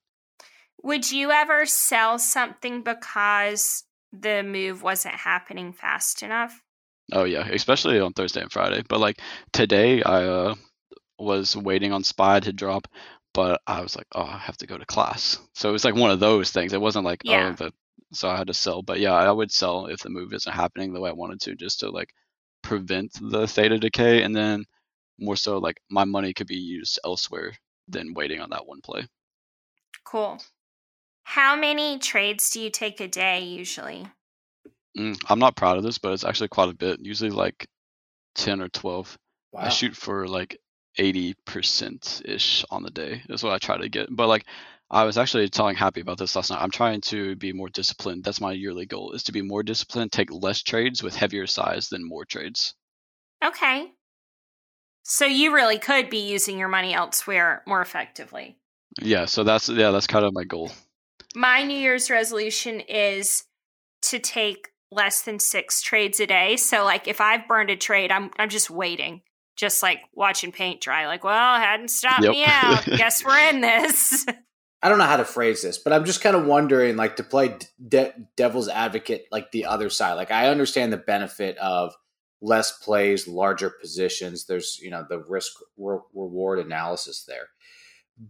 [0.83, 6.61] Would you ever sell something because the move wasn't happening fast enough?
[7.12, 8.83] Oh yeah, especially on Thursday and Friday.
[8.87, 9.21] But like
[9.53, 10.55] today, I uh,
[11.25, 12.89] was waiting on SPY to drop,
[13.33, 15.39] but I was like, oh, I have to go to class.
[15.55, 16.73] So it was like one of those things.
[16.73, 17.51] It wasn't like Yeah.
[17.59, 17.73] oh, the
[18.13, 18.83] so I had to sell.
[18.83, 21.57] But yeah, I would sell if the move isn't happening the way I wanted to,
[21.57, 22.11] just to like
[22.63, 24.65] prevent the theta decay, and then
[25.19, 27.53] more so like my money could be used elsewhere
[27.89, 29.07] than waiting on that one play.
[30.05, 30.41] Cool.
[31.25, 34.07] How many trades do you take a day usually?
[34.97, 37.01] Mm, I'm not proud of this, but it's actually quite a bit.
[37.01, 37.67] Usually like
[38.35, 39.19] ten or twelve.
[39.53, 39.63] Wow.
[39.63, 40.59] I shoot for like
[40.99, 44.09] 80% ish on the day is what I try to get.
[44.11, 44.45] But like
[44.91, 46.63] I was actually telling Happy about this last night.
[46.63, 48.25] I'm trying to be more disciplined.
[48.25, 51.89] That's my yearly goal is to be more disciplined, take less trades with heavier size
[51.89, 52.75] than more trades.
[53.45, 53.91] Okay.
[55.03, 58.57] So you really could be using your money elsewhere more effectively.
[59.03, 60.71] Yeah, so that's yeah, that's kind of my goal.
[61.35, 63.45] My New Year's resolution is
[64.03, 66.57] to take less than six trades a day.
[66.57, 69.23] So like if I've burned a trade, I'm I'm just waiting.
[69.57, 72.33] Just like watching paint dry, like, well, hadn't stopped Yep.
[72.33, 72.85] me out.
[72.85, 74.27] Guess we're in this.
[74.83, 77.23] I don't know how to phrase this, but I'm just kind of wondering, like, to
[77.25, 77.57] play
[77.88, 80.12] de- devil's advocate, like the other side.
[80.14, 81.95] Like, I understand the benefit of
[82.43, 84.45] less plays, larger positions.
[84.45, 87.47] There's, you know, the risk re- reward analysis there.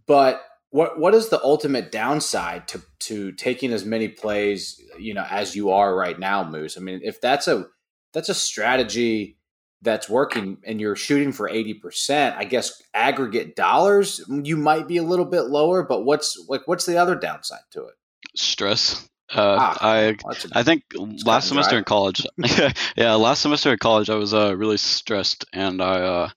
[0.07, 5.27] But what what is the ultimate downside to to taking as many plays, you know,
[5.29, 6.77] as you are right now, Moose?
[6.77, 7.67] I mean, if that's a
[8.13, 9.39] that's a strategy
[9.85, 15.03] that's working and you're shooting for 80%, I guess aggregate dollars you might be a
[15.03, 17.95] little bit lower, but what's like what's the other downside to it?
[18.35, 19.09] Stress.
[19.33, 20.17] Uh, ah, I
[20.53, 20.83] I think
[21.25, 22.27] last semester in college,
[22.97, 26.31] yeah, last semester in college, I was uh, really stressed and I uh,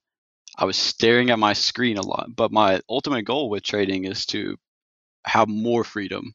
[0.57, 2.29] I was staring at my screen a lot.
[2.35, 4.57] But my ultimate goal with trading is to
[5.25, 6.33] have more freedom.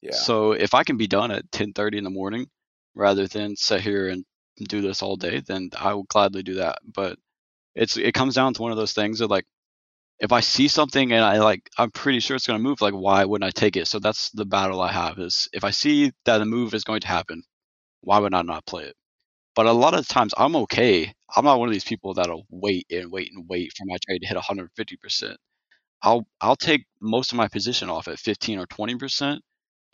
[0.00, 0.12] Yeah.
[0.12, 2.48] So if I can be done at 10:30 in the morning
[2.94, 4.24] rather than sit here and
[4.66, 6.78] do this all day, then I will gladly do that.
[6.84, 7.18] But
[7.74, 9.46] it's it comes down to one of those things that like
[10.20, 12.94] if I see something and I like I'm pretty sure it's going to move, like
[12.94, 13.88] why wouldn't I take it?
[13.88, 17.00] So that's the battle I have is if I see that a move is going
[17.02, 17.42] to happen,
[18.02, 18.96] why would I not play it?
[19.54, 21.12] But a lot of times I'm okay.
[21.36, 24.20] I'm not one of these people that'll wait and wait and wait for my trade
[24.22, 25.36] to hit 150%.
[26.02, 29.38] I'll I'll take most of my position off at 15 or 20%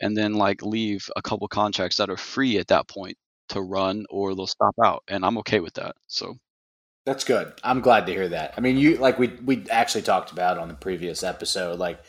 [0.01, 3.17] and then like leave a couple contracts that are free at that point
[3.49, 5.95] to run or they'll stop out and I'm okay with that.
[6.07, 6.37] So
[7.05, 7.53] that's good.
[7.63, 8.55] I'm glad to hear that.
[8.57, 11.99] I mean, you like we we actually talked about on the previous episode like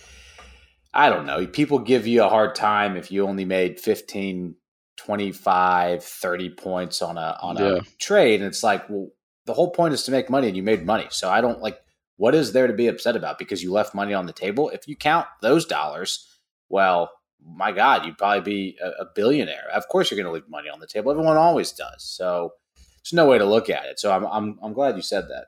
[0.95, 4.55] I don't know, people give you a hard time if you only made 15
[4.97, 7.77] 25 30 points on a on yeah.
[7.77, 9.11] a trade and it's like, well,
[9.45, 11.07] the whole point is to make money and you made money.
[11.11, 11.79] So I don't like
[12.17, 14.71] what is there to be upset about because you left money on the table?
[14.71, 16.27] If you count those dollars,
[16.71, 17.11] well,
[17.47, 19.69] my God, you'd probably be a, a billionaire.
[19.73, 21.11] Of course, you're going to leave money on the table.
[21.11, 22.03] Everyone always does.
[22.05, 24.01] So there's no way to look at it.
[24.01, 25.47] So I'm I'm I'm glad you said that.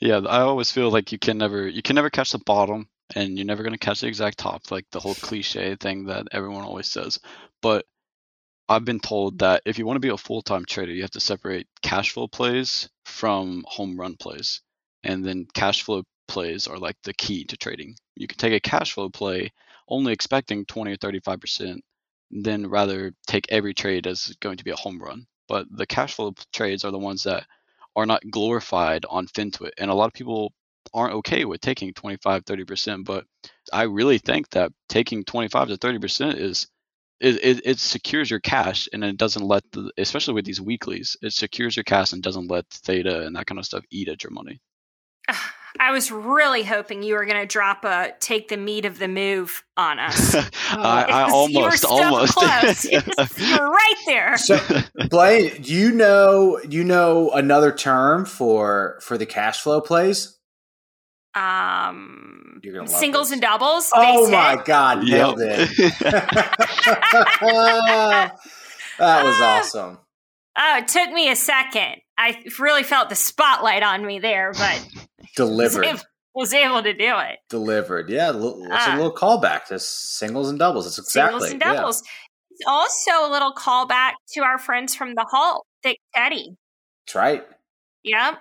[0.00, 3.36] Yeah, I always feel like you can never you can never catch the bottom, and
[3.36, 6.64] you're never going to catch the exact top, like the whole cliche thing that everyone
[6.64, 7.18] always says.
[7.60, 7.84] But
[8.68, 11.10] I've been told that if you want to be a full time trader, you have
[11.12, 14.62] to separate cash flow plays from home run plays,
[15.02, 17.96] and then cash flow plays are like the key to trading.
[18.14, 19.50] You can take a cash flow play
[19.90, 21.84] only expecting 20 or 35 percent,
[22.30, 26.14] then rather take every trade as going to be a home run but the cash
[26.14, 27.44] flow trades are the ones that
[27.96, 29.72] are not glorified on FinTwit.
[29.78, 30.52] And a lot of people
[30.94, 33.04] aren't okay with taking 25, 30%.
[33.04, 33.24] But
[33.72, 36.68] I really think that taking 25 to 30% is
[37.18, 41.18] it, it, it, secures your cash and it doesn't let the especially with these weeklies
[41.20, 44.24] it secures your cash and doesn't let theta and that kind of stuff eat at
[44.24, 44.58] your money
[45.28, 45.54] ah.
[45.78, 49.08] I was really hoping you were going to drop a take the meat of the
[49.08, 50.34] move on us.
[50.70, 52.34] I, I almost, you almost.
[52.34, 52.84] Close.
[52.90, 53.02] You're,
[53.36, 54.36] you're right there.
[54.36, 54.58] So,
[55.08, 60.36] Blaine, do you know do you know another term for for the cash flow plays?
[61.34, 63.32] Um, singles this.
[63.34, 63.90] and doubles.
[63.94, 64.64] Oh my hit.
[64.64, 65.68] god, nailed yep.
[65.70, 65.98] it!
[68.98, 69.98] that was awesome.
[70.58, 72.00] Oh, it took me a second.
[72.20, 74.86] I really felt the spotlight on me there, but
[75.36, 75.86] delivered.
[75.86, 76.00] Was able,
[76.34, 77.38] was able, to do it.
[77.48, 78.10] Delivered.
[78.10, 80.86] Yeah, it's uh, a little callback to singles and doubles.
[80.86, 82.02] It's exactly singles and doubles.
[82.04, 82.10] Yeah.
[82.50, 86.56] It's also a little callback to our friends from the Hall, Thick Teddy.
[87.06, 87.42] That's right.
[88.04, 88.34] Yep.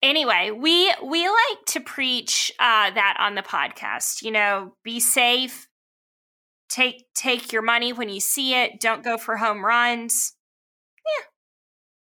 [0.00, 4.22] Anyway, we we like to preach uh, that on the podcast.
[4.22, 5.66] You know, be safe.
[6.70, 8.78] Take take your money when you see it.
[8.78, 10.36] Don't go for home runs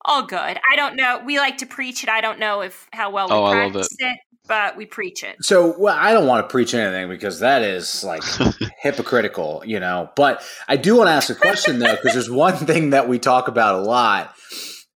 [0.07, 0.37] all good.
[0.71, 1.21] I don't know.
[1.23, 2.09] We like to preach it.
[2.09, 4.05] I don't know if how well we oh, practice it.
[4.05, 4.17] it.
[4.47, 5.35] but we preach it.
[5.41, 8.23] So, well, I don't want to preach anything because that is like
[8.81, 10.09] hypocritical, you know.
[10.15, 13.19] But I do want to ask a question though, because there's one thing that we
[13.19, 14.33] talk about a lot,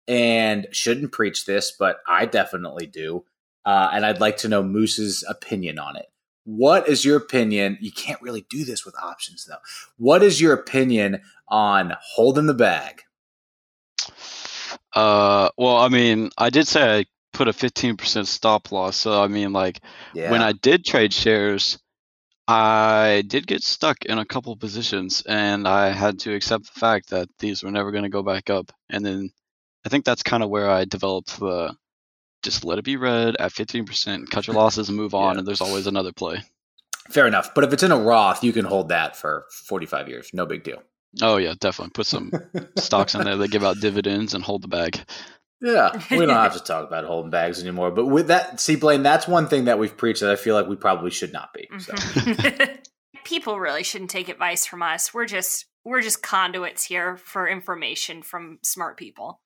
[0.07, 3.25] and shouldn't preach this, but I definitely do,
[3.65, 6.07] uh, and I'd like to know Moose's opinion on it.
[6.43, 7.77] What is your opinion?
[7.81, 9.59] You can't really do this with options though.
[9.97, 13.03] What is your opinion on holding the bag?
[14.93, 18.97] Uh, well, I mean, I did say I put a 15% stop loss.
[18.97, 19.79] So, I mean, like,
[20.13, 20.31] yeah.
[20.31, 21.79] when I did trade shares,
[22.47, 27.11] I did get stuck in a couple positions and I had to accept the fact
[27.11, 28.71] that these were never going to go back up.
[28.89, 29.31] And then
[29.85, 31.75] I think that's kind of where I developed the
[32.43, 35.35] just let it be red at 15%, cut your losses and move on.
[35.35, 35.39] Yeah.
[35.39, 36.41] And there's always another play.
[37.09, 37.53] Fair enough.
[37.53, 40.31] But if it's in a Roth, you can hold that for 45 years.
[40.33, 40.81] No big deal.
[41.21, 41.91] Oh yeah, definitely.
[41.93, 42.31] Put some
[42.77, 44.99] stocks in there that give out dividends and hold the bag.
[45.61, 47.91] Yeah, we don't have to talk about holding bags anymore.
[47.91, 50.67] But with that, see, Blaine, that's one thing that we've preached that I feel like
[50.67, 51.69] we probably should not be.
[51.79, 51.93] So.
[53.23, 55.13] People really shouldn't take advice from us.
[55.13, 59.41] We're just we're just conduits here for information from smart people.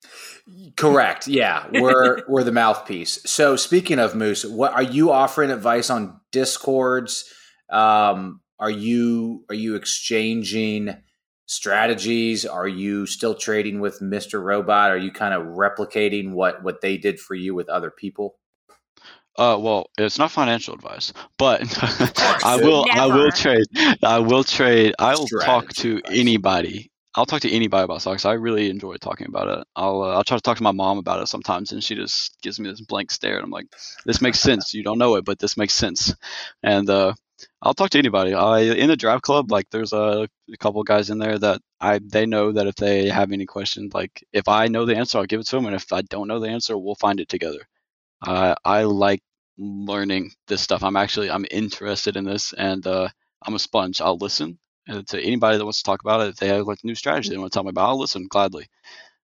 [0.76, 1.28] Correct.
[1.28, 3.20] Yeah, we're we're the mouthpiece.
[3.26, 7.30] So speaking of Moose, what are you offering advice on discords?
[7.70, 10.96] Um, are you are you exchanging?
[11.46, 12.44] Strategies?
[12.44, 14.42] Are you still trading with Mr.
[14.42, 14.90] Robot?
[14.90, 18.36] Are you kind of replicating what what they did for you with other people?
[19.38, 21.62] Uh, well, it's not financial advice, but
[22.44, 22.86] I will.
[22.86, 23.00] Never.
[23.00, 23.66] I will trade.
[24.02, 24.94] I will trade.
[24.98, 26.90] I will talk to anybody.
[27.14, 28.26] I'll talk to anybody about stocks.
[28.26, 29.66] I really enjoy talking about it.
[29.74, 32.40] I'll uh, I'll try to talk to my mom about it sometimes, and she just
[32.42, 33.66] gives me this blank stare, and I'm like,
[34.04, 34.72] "This makes sense.
[34.72, 36.14] You don't know it, but this makes sense."
[36.62, 37.14] And uh,
[37.62, 38.34] I'll talk to anybody.
[38.34, 42.00] I in the draft club, like there's a, a couple guys in there that I
[42.02, 45.26] they know that if they have any questions, like if I know the answer, I'll
[45.26, 47.60] give it to them, and if I don't know the answer, we'll find it together.
[48.26, 49.20] Uh, I like
[49.58, 50.82] learning this stuff.
[50.82, 53.08] I'm actually I'm interested in this, and uh,
[53.42, 54.00] I'm a sponge.
[54.00, 56.28] I'll listen uh, to anybody that wants to talk about it.
[56.28, 58.66] If they have like new strategy they want to tell me about, I'll listen gladly.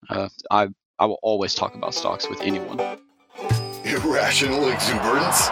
[0.09, 0.67] Uh, I
[0.99, 2.79] I will always talk about stocks with anyone.
[3.83, 5.49] Irrational exuberance?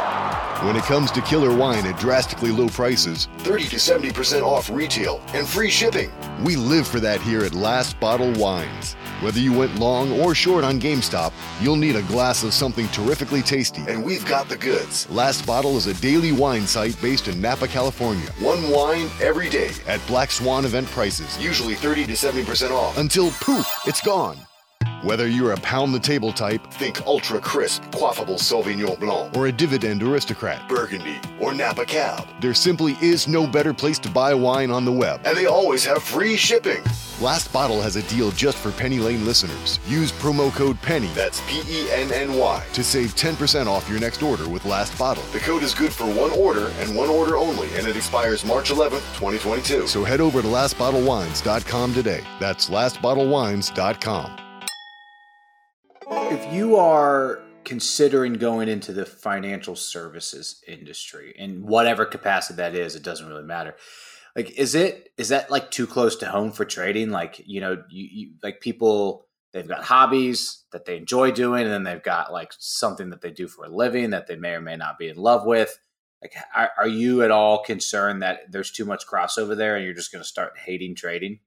[0.65, 5.21] When it comes to killer wine at drastically low prices, 30 to 70% off retail,
[5.36, 6.12] and free shipping,
[6.43, 8.93] we live for that here at Last Bottle Wines.
[9.21, 13.43] Whether you went long or short on GameStop, you'll need a glass of something terrifically
[13.43, 15.08] tasty, and we've got the goods.
[15.12, 18.32] Last Bottle is a daily wine site based in Napa, California.
[18.39, 23.30] One wine every day at Black Swan event prices, usually 30 to 70% off, until
[23.39, 24.39] poof, it's gone.
[25.03, 29.51] Whether you're a pound the table type, think ultra crisp, quaffable Sauvignon Blanc, or a
[29.51, 34.71] dividend aristocrat, Burgundy, or Napa Cab, there simply is no better place to buy wine
[34.71, 35.21] on the web.
[35.25, 36.84] And they always have free shipping.
[37.21, 39.79] Last Bottle has a deal just for Penny Lane listeners.
[39.88, 43.99] Use promo code PENNY, that's P E N N Y, to save 10% off your
[43.99, 45.23] next order with Last Bottle.
[45.31, 48.69] The code is good for one order and one order only, and it expires March
[48.69, 49.88] 11th, 2022.
[49.88, 52.23] So head over to lastbottlewines.com today.
[52.39, 54.44] That's lastbottlewines.com.
[56.17, 62.95] If you are considering going into the financial services industry in whatever capacity that is,
[62.95, 63.75] it doesn't really matter.
[64.36, 67.10] Like, is it is that like too close to home for trading?
[67.10, 71.71] Like, you know, you, you like people they've got hobbies that they enjoy doing, and
[71.71, 74.62] then they've got like something that they do for a living that they may or
[74.62, 75.78] may not be in love with.
[76.21, 79.93] Like, are, are you at all concerned that there's too much crossover there, and you're
[79.93, 81.39] just going to start hating trading?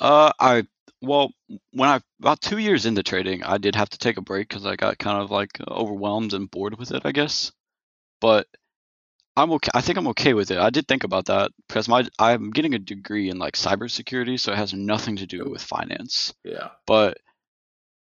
[0.00, 0.66] Uh, I
[1.02, 1.32] well,
[1.72, 4.64] when I about two years into trading, I did have to take a break because
[4.64, 7.52] I got kind of like overwhelmed and bored with it, I guess.
[8.20, 8.46] But
[9.36, 9.70] I'm okay.
[9.74, 10.58] I think I'm okay with it.
[10.58, 14.52] I did think about that because my I'm getting a degree in like cybersecurity, so
[14.52, 16.32] it has nothing to do with finance.
[16.44, 16.68] Yeah.
[16.86, 17.18] But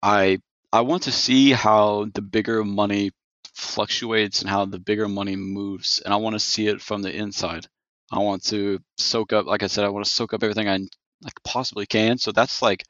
[0.02, 0.40] I
[0.72, 3.12] I want to see how the bigger money
[3.54, 7.14] fluctuates and how the bigger money moves, and I want to see it from the
[7.14, 7.66] inside.
[8.12, 10.80] I want to soak up, like I said, I want to soak up everything I
[11.22, 12.18] like possibly can.
[12.18, 12.84] So that's like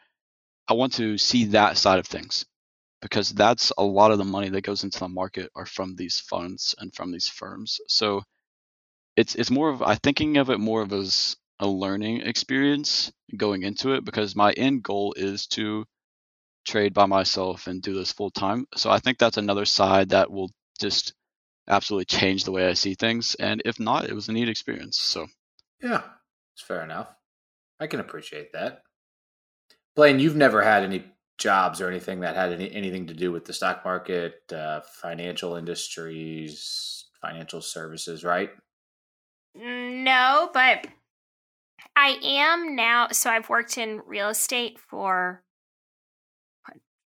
[0.69, 2.47] I want to see that side of things
[3.03, 6.21] because that's a lot of the money that goes into the market are from these
[6.21, 7.81] funds and from these firms.
[7.89, 8.23] So
[9.17, 13.63] it's it's more of I thinking of it more of as a learning experience going
[13.63, 15.85] into it because my end goal is to
[16.65, 18.67] trade by myself and do this full time.
[18.77, 21.15] So I think that's another side that will just
[21.69, 23.35] absolutely change the way I see things.
[23.35, 24.99] And if not, it was a neat experience.
[24.99, 25.27] So
[25.83, 26.03] yeah,
[26.55, 27.09] it's fair enough.
[27.81, 28.83] I can appreciate that.
[29.97, 31.05] Blaine, you've never had any
[31.39, 35.57] jobs or anything that had any, anything to do with the stock market, uh, financial
[35.57, 38.51] industries, financial services, right?
[39.55, 40.87] No, but
[41.97, 43.09] I am now.
[43.13, 45.43] So I've worked in real estate for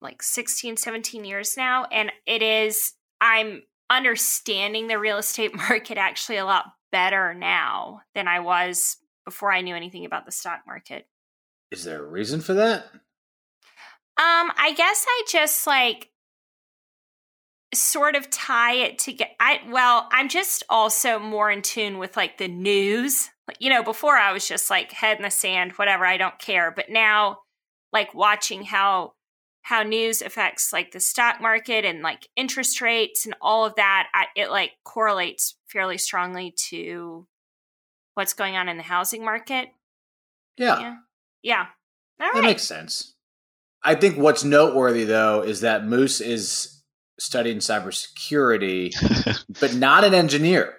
[0.00, 1.85] like 16, 17 years now.
[1.92, 8.26] And it is, I'm understanding the real estate market actually a lot better now than
[8.26, 11.06] I was before I knew anything about the stock market.
[11.70, 12.87] Is there a reason for that?
[12.92, 16.11] Um, I guess I just like
[17.72, 19.30] sort of tie it together.
[19.38, 23.30] I well, I'm just also more in tune with like the news.
[23.59, 26.72] You know, before I was just like head in the sand, whatever, I don't care.
[26.74, 27.38] But now,
[27.92, 29.14] like watching how
[29.62, 34.09] how news affects like the stock market and like interest rates and all of that,
[34.14, 37.26] I, it like correlates fairly strongly to
[38.14, 39.68] what's going on in the housing market.
[40.57, 40.81] Yeah.
[40.81, 40.96] Yeah.
[41.42, 41.66] yeah.
[42.20, 42.42] All that right.
[42.42, 43.14] makes sense.
[43.83, 46.83] I think what's noteworthy though is that Moose is
[47.18, 48.94] studying cybersecurity,
[49.61, 50.75] but not an engineer.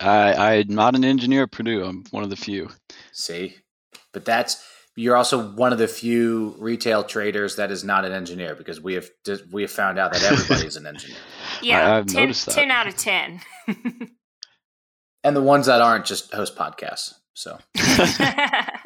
[0.00, 1.84] I, I'm not an engineer at Purdue.
[1.84, 2.68] I'm one of the few.
[3.12, 3.56] See,
[4.12, 4.64] but that's
[4.98, 8.94] you're also one of the few retail traders that is not an engineer because we
[8.94, 9.08] have
[9.52, 11.18] we have found out that everybody is an engineer.
[11.62, 12.54] Yeah, I, I've 10, noticed that.
[12.54, 13.40] 10 out of 10.
[15.24, 17.14] and the ones that aren't just host podcasts.
[17.34, 17.58] So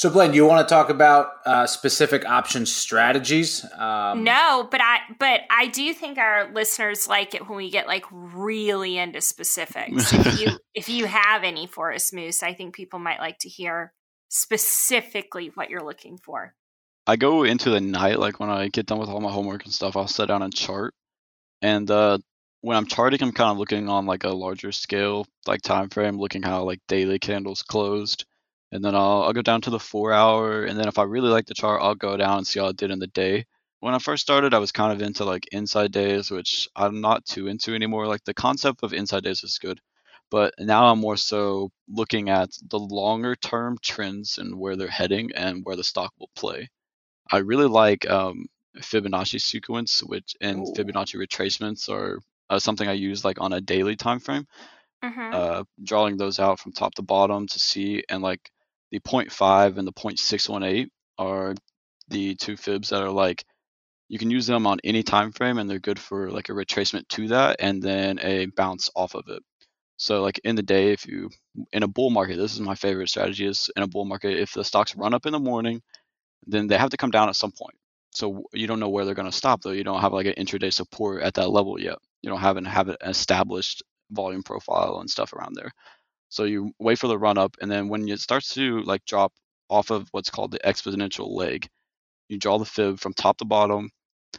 [0.00, 3.66] So, Blaine, you want to talk about uh, specific option strategies?
[3.76, 7.86] Um, no, but I but I do think our listeners like it when we get
[7.86, 10.10] like really into specifics.
[10.10, 13.50] if you if you have any for us, Moose, I think people might like to
[13.50, 13.92] hear
[14.30, 16.54] specifically what you're looking for.
[17.06, 19.74] I go into the night, like when I get done with all my homework and
[19.74, 20.94] stuff, I'll sit down and chart.
[21.60, 22.20] And uh,
[22.62, 26.18] when I'm charting, I'm kind of looking on like a larger scale, like time frame,
[26.18, 28.26] looking how like daily candles closed,
[28.72, 31.30] and then I'll I'll go down to the four hour, and then if I really
[31.30, 33.46] like the chart, I'll go down and see how it did in the day.
[33.80, 37.24] When I first started, I was kind of into like inside days, which I'm not
[37.24, 38.06] too into anymore.
[38.06, 39.80] Like the concept of inside days is good,
[40.30, 45.30] but now I'm more so looking at the longer term trends and where they're heading
[45.34, 46.68] and where the stock will play.
[47.32, 48.46] I really like um,
[48.78, 50.72] Fibonacci sequence, which and Ooh.
[50.76, 52.20] Fibonacci retracements are
[52.50, 54.46] uh, something I use like on a daily time frame.
[55.04, 55.34] Mhm.
[55.34, 58.50] Uh, drawing those out from top to bottom to see, and like
[58.92, 61.54] the 0.5 and the 0.618 are
[62.08, 63.44] the two fibs that are like
[64.08, 67.08] you can use them on any time frame, and they're good for like a retracement
[67.08, 69.42] to that, and then a bounce off of it.
[69.98, 71.30] So like in the day, if you
[71.72, 74.38] in a bull market, this is my favorite strategy is in a bull market.
[74.38, 75.82] If the stocks run up in the morning,
[76.46, 77.76] then they have to come down at some point.
[78.12, 79.70] So you don't know where they're going to stop though.
[79.70, 81.98] You don't have like an intraday support at that level yet.
[82.22, 85.70] You don't have an have an established volume profile and stuff around there.
[86.28, 89.32] So you wait for the run up, and then when it starts to like drop
[89.68, 91.68] off of what's called the exponential leg,
[92.28, 93.90] you draw the fib from top to bottom,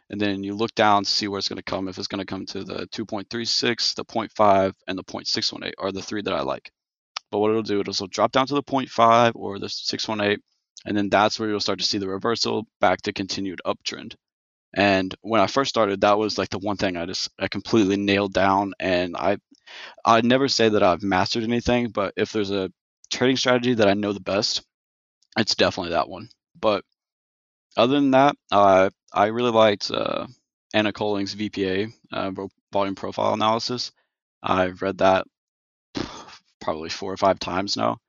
[0.09, 1.87] and then you look down to see where it's going to come.
[1.87, 6.01] If it's going to come to the 2.36, the 0.5, and the 0.618 are the
[6.01, 6.71] three that I like.
[7.31, 10.41] But what it'll do, it'll drop down to the 0.5 or the 618,
[10.85, 14.15] and then that's where you'll start to see the reversal back to continued uptrend.
[14.73, 17.97] And when I first started, that was like the one thing I just I completely
[17.97, 18.73] nailed down.
[18.79, 19.37] And I
[20.05, 22.71] I'd never say that I've mastered anything, but if there's a
[23.11, 24.63] trading strategy that I know the best,
[25.37, 26.29] it's definitely that one.
[26.59, 26.83] But
[27.77, 30.27] other than that, uh, I really liked uh,
[30.73, 32.31] Anna Coulling's VPA uh,
[32.71, 33.91] volume profile analysis.
[34.41, 35.25] I've read that
[36.61, 37.99] probably four or five times now.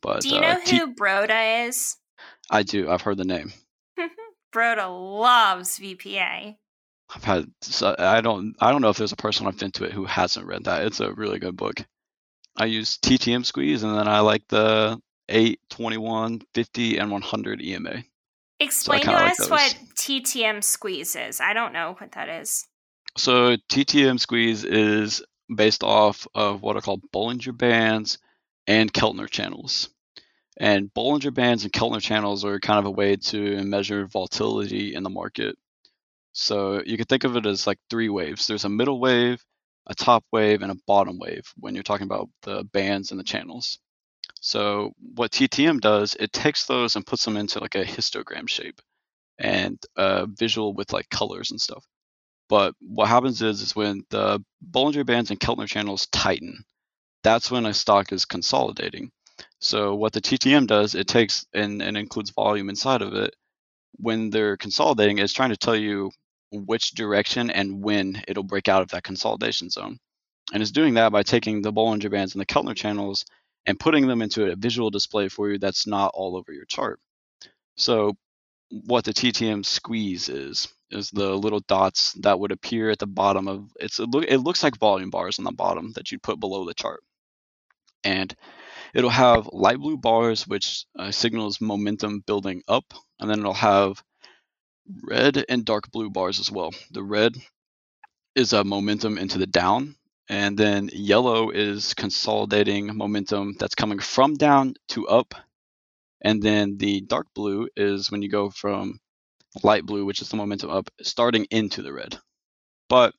[0.00, 1.96] But Do you uh, know T- who Broda is?
[2.50, 2.90] I do.
[2.90, 3.52] I've heard the name.
[4.54, 6.56] Broda loves VPA.
[7.14, 7.46] I've had.
[7.82, 8.54] I don't.
[8.60, 10.84] I don't know if there's a person I've been to it who hasn't read that.
[10.84, 11.84] It's a really good book.
[12.56, 18.02] I use TTM squeeze, and then I like the 8, 21, 50, and 100 EMA.
[18.58, 19.78] Explain to kinda like us what.
[19.96, 21.40] TTM squeeze is.
[21.40, 22.66] I don't know what that is.
[23.16, 25.22] So TTM squeeze is
[25.54, 28.18] based off of what are called Bollinger Bands
[28.66, 29.88] and Keltner channels.
[30.58, 35.02] And Bollinger Bands and Keltner channels are kind of a way to measure volatility in
[35.02, 35.56] the market.
[36.32, 38.46] So you can think of it as like three waves.
[38.46, 39.42] There's a middle wave,
[39.86, 43.24] a top wave, and a bottom wave when you're talking about the bands and the
[43.24, 43.78] channels.
[44.40, 48.80] So what TTM does, it takes those and puts them into like a histogram shape
[49.38, 51.84] and a visual with like colors and stuff.
[52.48, 56.64] But what happens is, is when the Bollinger Bands and Keltner channels tighten,
[57.26, 59.10] that's when a stock is consolidating.
[59.58, 63.34] So what the TTM does, it takes and, and includes volume inside of it.
[63.96, 66.12] When they're consolidating, it's trying to tell you
[66.52, 69.98] which direction and when it'll break out of that consolidation zone.
[70.52, 73.24] And it's doing that by taking the Bollinger Bands and the Keltner channels
[73.66, 77.00] and putting them into a visual display for you that's not all over your chart.
[77.76, 78.16] So
[78.70, 83.48] what the TTM squeeze is is the little dots that would appear at the bottom
[83.48, 86.38] of it's it, look, it looks like volume bars on the bottom that you'd put
[86.38, 87.02] below the chart
[88.04, 88.34] and
[88.94, 92.84] it'll have light blue bars which uh, signals momentum building up
[93.20, 94.02] and then it'll have
[95.02, 97.36] red and dark blue bars as well the red
[98.34, 99.96] is a momentum into the down
[100.28, 105.34] and then yellow is consolidating momentum that's coming from down to up
[106.22, 108.98] and then the dark blue is when you go from
[109.62, 112.18] light blue, which is the momentum up, starting into the red.
[112.88, 113.14] But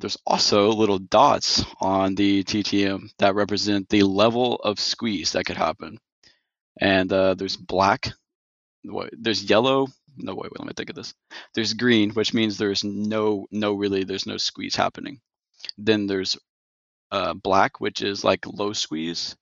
[0.00, 5.56] there's also little dots on the TTM that represent the level of squeeze that could
[5.56, 5.98] happen.
[6.80, 8.12] And uh, there's black,
[9.12, 9.88] there's yellow.
[10.16, 11.14] No, wait, wait, let me think of this.
[11.54, 15.20] There's green, which means there's no, no, really, there's no squeeze happening.
[15.76, 16.36] Then there's
[17.10, 19.36] uh, black, which is like low squeeze.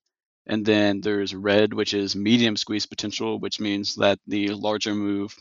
[0.46, 5.34] And then there's red, which is medium squeeze potential, which means that the larger move,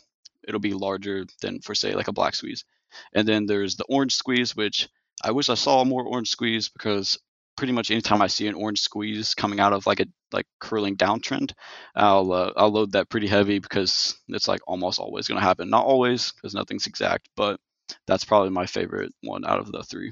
[0.47, 2.65] it'll be larger than for say like a black squeeze.
[3.13, 4.89] And then there's the orange squeeze, which
[5.23, 7.17] I wish I saw more orange squeeze because
[7.55, 10.97] pretty much anytime I see an orange squeeze coming out of like a like curling
[10.97, 11.53] downtrend,
[11.95, 15.69] I'll uh, I'll load that pretty heavy because it's like almost always going to happen.
[15.69, 17.59] Not always because nothing's exact, but
[18.07, 20.11] that's probably my favorite one out of the three.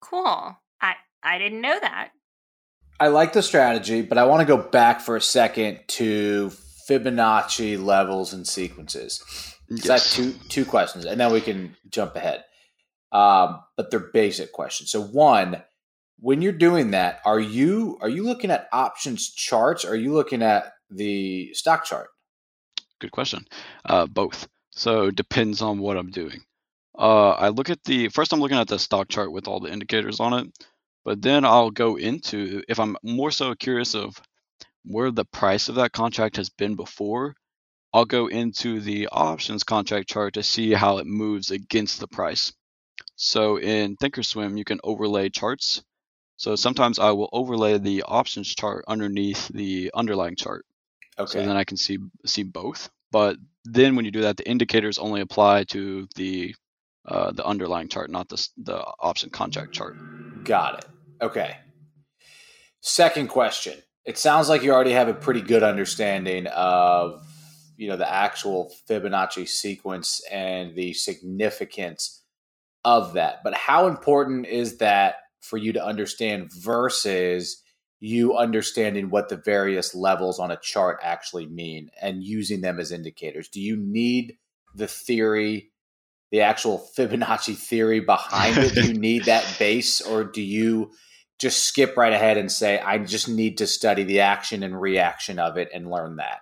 [0.00, 0.56] Cool.
[0.80, 2.10] I I didn't know that.
[3.00, 6.52] I like the strategy, but I want to go back for a second to
[6.88, 9.24] Fibonacci levels and sequences.
[9.76, 12.44] So I have two two questions, and then we can jump ahead.
[13.14, 14.90] Um, but they're basic questions.
[14.90, 15.62] So one,
[16.18, 19.84] when you're doing that, are you are you looking at options charts?
[19.84, 22.08] Are you looking at the stock chart?
[23.00, 23.46] Good question.
[23.84, 24.48] Uh, both.
[24.70, 26.40] So depends on what I'm doing.
[26.98, 28.32] Uh, I look at the first.
[28.32, 30.66] I'm looking at the stock chart with all the indicators on it,
[31.04, 34.20] but then I'll go into if I'm more so curious of
[34.84, 37.36] where the price of that contract has been before.
[37.92, 42.52] I'll go into the options contract chart to see how it moves against the price.
[43.16, 45.82] So in Thinkorswim, you can overlay charts.
[46.36, 50.66] So sometimes I will overlay the options chart underneath the underlying chart.
[51.18, 51.30] Okay.
[51.30, 52.90] So then I can see see both.
[53.12, 56.54] But then when you do that, the indicators only apply to the
[57.06, 59.96] uh, the underlying chart, not the the option contract chart.
[60.44, 60.86] Got it.
[61.22, 61.56] Okay.
[62.80, 63.78] Second question.
[64.04, 67.22] It sounds like you already have a pretty good understanding of
[67.76, 72.23] you know the actual Fibonacci sequence and the significance
[72.84, 73.42] of that.
[73.42, 77.62] But how important is that for you to understand versus
[78.00, 82.92] you understanding what the various levels on a chart actually mean and using them as
[82.92, 83.48] indicators?
[83.48, 84.36] Do you need
[84.74, 85.70] the theory,
[86.30, 88.74] the actual Fibonacci theory behind it?
[88.74, 90.92] do you need that base or do you
[91.40, 95.38] just skip right ahead and say, I just need to study the action and reaction
[95.38, 96.40] of it and learn that?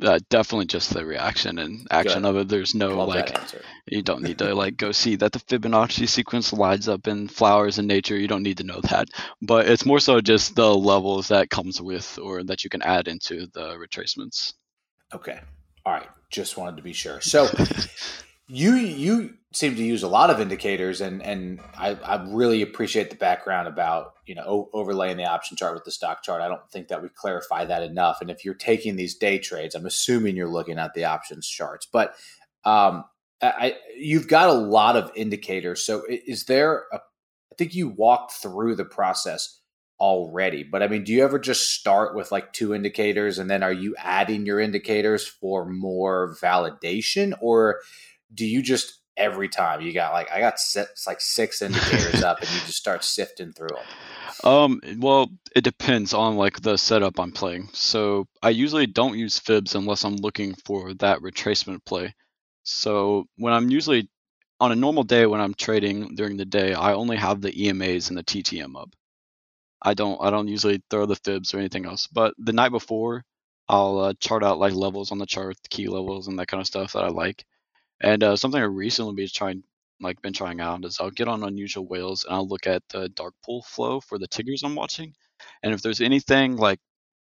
[0.00, 2.28] Uh, definitely just the reaction and action Good.
[2.28, 2.48] of it.
[2.48, 3.34] There's no Love like
[3.86, 7.78] you don't need to like go see that the Fibonacci sequence lines up in flowers
[7.78, 8.16] in nature.
[8.16, 9.08] You don't need to know that,
[9.40, 13.08] but it's more so just the levels that comes with or that you can add
[13.08, 14.52] into the retracements.
[15.14, 15.40] Okay.
[15.86, 16.08] All right.
[16.30, 17.20] Just wanted to be sure.
[17.20, 17.48] So
[18.48, 23.10] you you seem to use a lot of indicators and and I, I really appreciate
[23.10, 26.42] the background about you know overlaying the option chart with the stock chart.
[26.42, 28.20] I don't think that we clarify that enough.
[28.20, 31.86] And if you're taking these day trades, I'm assuming you're looking at the options charts.
[31.90, 32.14] But
[32.64, 33.04] um,
[33.42, 35.84] I you've got a lot of indicators.
[35.84, 39.60] So is there a I think you walked through the process
[39.98, 40.62] already.
[40.62, 43.72] But I mean, do you ever just start with like two indicators and then are
[43.72, 47.80] you adding your indicators for more validation or
[48.34, 52.40] do you just every time you got like I got six, like six indicators up
[52.40, 53.84] and you just start sifting through them?
[54.44, 57.68] Um, well, it depends on like the setup I'm playing.
[57.72, 62.14] So I usually don't use fibs unless I'm looking for that retracement play.
[62.64, 64.08] So when I'm usually
[64.60, 68.08] on a normal day when I'm trading during the day, I only have the EMAs
[68.08, 68.90] and the TTM up.
[69.82, 72.06] I don't I don't usually throw the fibs or anything else.
[72.06, 73.24] But the night before,
[73.68, 76.66] I'll uh, chart out like levels on the chart, key levels, and that kind of
[76.66, 77.44] stuff that I like.
[78.00, 79.62] And uh, something I recently been trying
[80.00, 83.08] like been trying out is I'll get on unusual whales and I'll look at the
[83.10, 85.14] dark pool flow for the tickers I'm watching.
[85.62, 86.80] And if there's anything like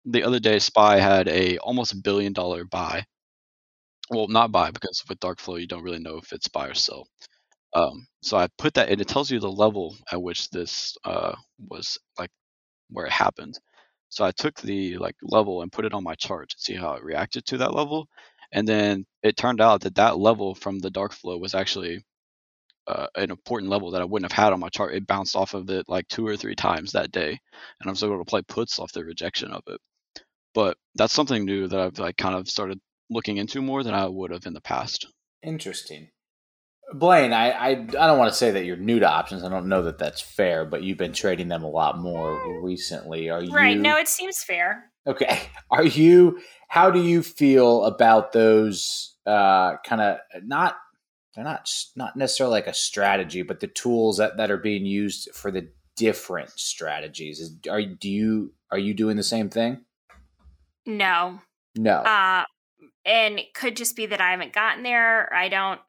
[0.05, 3.05] the other day, Spy had a almost a billion dollar buy.
[4.09, 6.73] Well, not buy because with dark flow you don't really know if it's buy or
[6.73, 7.07] sell.
[7.73, 11.35] Um, so I put that and it tells you the level at which this uh,
[11.69, 12.31] was like
[12.89, 13.59] where it happened.
[14.09, 16.93] So I took the like level and put it on my chart to see how
[16.95, 18.07] it reacted to that level,
[18.53, 22.03] and then it turned out that that level from the dark flow was actually
[22.87, 24.93] uh, an important level that I wouldn't have had on my chart.
[24.93, 28.03] It bounced off of it like two or three times that day, and I was
[28.03, 29.79] able to play puts off the rejection of it.
[30.53, 34.07] But that's something new that I've like kind of started looking into more than I
[34.07, 35.07] would have in the past.
[35.43, 36.09] Interesting.
[36.93, 39.43] Blaine, I, I I don't want to say that you're new to options.
[39.43, 43.29] I don't know that that's fair, but you've been trading them a lot more recently.
[43.29, 43.77] Are you Right.
[43.77, 44.91] No, it seems fair.
[45.07, 45.39] Okay.
[45.71, 50.77] Are you how do you feel about those uh kind of not
[51.35, 55.29] they're not not necessarily like a strategy, but the tools that, that are being used
[55.33, 57.39] for the different strategies?
[57.39, 59.85] Is are do you are you doing the same thing?
[60.85, 61.39] No.
[61.75, 61.93] No.
[61.93, 62.43] Uh
[63.05, 65.33] and it could just be that I haven't gotten there.
[65.33, 65.79] I don't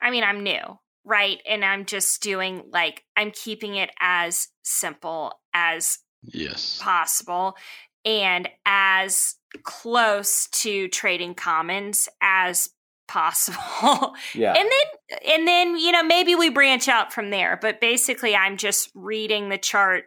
[0.00, 0.60] I mean, I'm new,
[1.04, 1.38] right?
[1.48, 6.78] And I'm just doing like I'm keeping it as simple as Yes.
[6.82, 7.56] possible
[8.04, 12.70] and as close to trading commons as
[13.06, 14.14] possible.
[14.34, 14.52] yeah.
[14.52, 18.58] and then and then you know maybe we branch out from there but basically i'm
[18.58, 20.04] just reading the chart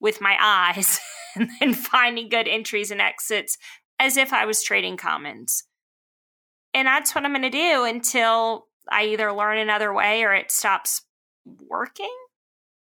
[0.00, 0.98] with my eyes
[1.36, 3.56] and then finding good entries and exits
[4.00, 5.62] as if i was trading commons
[6.74, 10.50] and that's what i'm going to do until i either learn another way or it
[10.50, 11.02] stops
[11.70, 12.16] working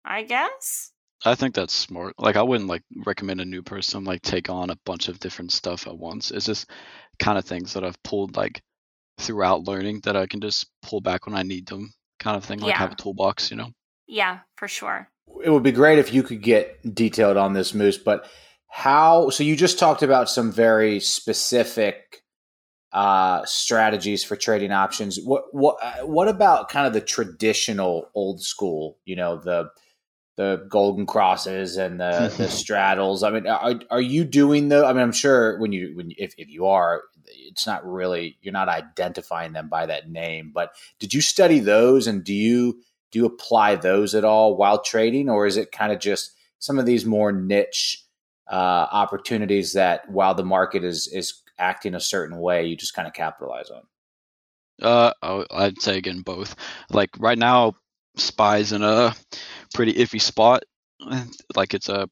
[0.04, 0.92] i guess
[1.24, 2.14] I think that's smart.
[2.18, 5.52] Like I wouldn't like recommend a new person like take on a bunch of different
[5.52, 6.30] stuff at once.
[6.30, 6.70] It's just
[7.18, 8.62] kind of things that I've pulled like
[9.18, 12.60] throughout learning that I can just pull back when I need them, kind of thing.
[12.60, 12.92] Like have Yeah.
[12.92, 13.70] a toolbox, you know.
[14.06, 15.08] yeah for sure
[15.44, 18.28] it would be great if you could get detailed on this moose but
[18.68, 22.22] how so you just talked about some very specific
[22.92, 28.42] uh strategies for trading options what what uh, what about kind of the traditional old
[28.42, 29.70] school you know the
[30.36, 33.22] the golden crosses and the the straddles.
[33.22, 34.86] I mean, are, are you doing though?
[34.86, 38.52] I mean, I'm sure when you when if if you are, it's not really you're
[38.52, 40.50] not identifying them by that name.
[40.54, 44.82] But did you study those and do you do you apply those at all while
[44.82, 48.04] trading, or is it kind of just some of these more niche
[48.50, 53.08] uh, opportunities that while the market is is acting a certain way, you just kind
[53.08, 53.82] of capitalize on?
[54.80, 56.56] Uh, I'd say again both.
[56.90, 57.74] Like right now,
[58.20, 59.14] Spy's in a
[59.74, 60.62] pretty iffy spot.
[61.56, 62.08] Like it's a,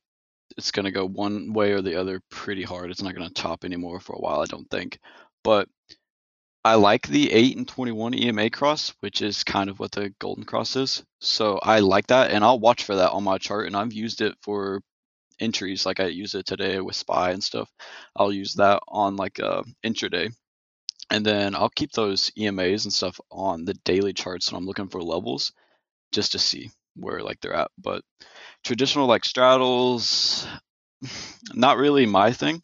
[0.57, 2.91] it's gonna go one way or the other pretty hard.
[2.91, 4.99] It's not gonna top anymore for a while, I don't think.
[5.45, 5.69] But
[6.65, 10.45] I like the 8 and 21 EMA cross, which is kind of what the golden
[10.45, 11.03] cross is.
[11.21, 13.67] So I like that, and I'll watch for that on my chart.
[13.67, 14.83] And I've used it for
[15.41, 17.71] entries, like I use it today with Spy and stuff.
[18.17, 20.33] I'll use that on like uh, intraday,
[21.11, 24.89] and then I'll keep those EMAs and stuff on the daily charts when I'm looking
[24.89, 25.53] for levels,
[26.13, 27.71] just to see where like they're at.
[27.79, 28.03] But
[28.65, 30.47] traditional like straddles,
[31.55, 32.63] not really my thing.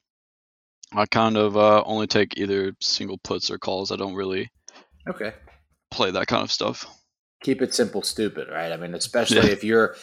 [0.92, 3.90] I kind of uh, only take either single puts or calls.
[3.90, 4.50] I don't really
[5.08, 5.34] okay
[5.90, 6.86] play that kind of stuff.
[7.42, 8.72] Keep it simple, stupid, right?
[8.72, 9.52] I mean, especially yeah.
[9.52, 9.96] if you're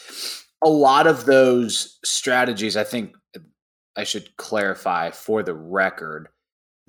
[0.63, 2.77] a lot of those strategies.
[2.77, 3.15] I think
[3.95, 6.29] I should clarify for the record.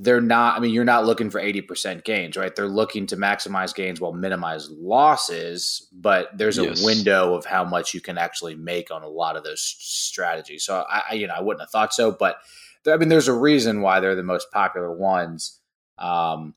[0.03, 0.57] They're not.
[0.57, 2.55] I mean, you're not looking for eighty percent gains, right?
[2.55, 5.87] They're looking to maximize gains while minimize losses.
[5.93, 6.85] But there's a yes.
[6.85, 10.65] window of how much you can actually make on a lot of those strategies.
[10.65, 12.39] So I, you know, I wouldn't have thought so, but
[12.85, 15.61] I mean, there's a reason why they're the most popular ones.
[15.99, 16.55] Um,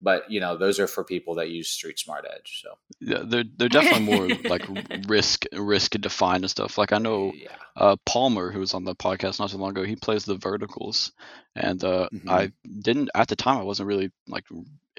[0.00, 2.62] but you know, those are for people that use Street Smart Edge.
[2.62, 4.66] So yeah, they're they're definitely more like
[5.08, 6.78] risk risk defined and stuff.
[6.78, 7.48] Like I know yeah.
[7.76, 11.12] uh, Palmer, who was on the podcast not so long ago, he plays the verticals,
[11.54, 12.30] and uh, mm-hmm.
[12.30, 13.58] I didn't at the time.
[13.58, 14.44] I wasn't really like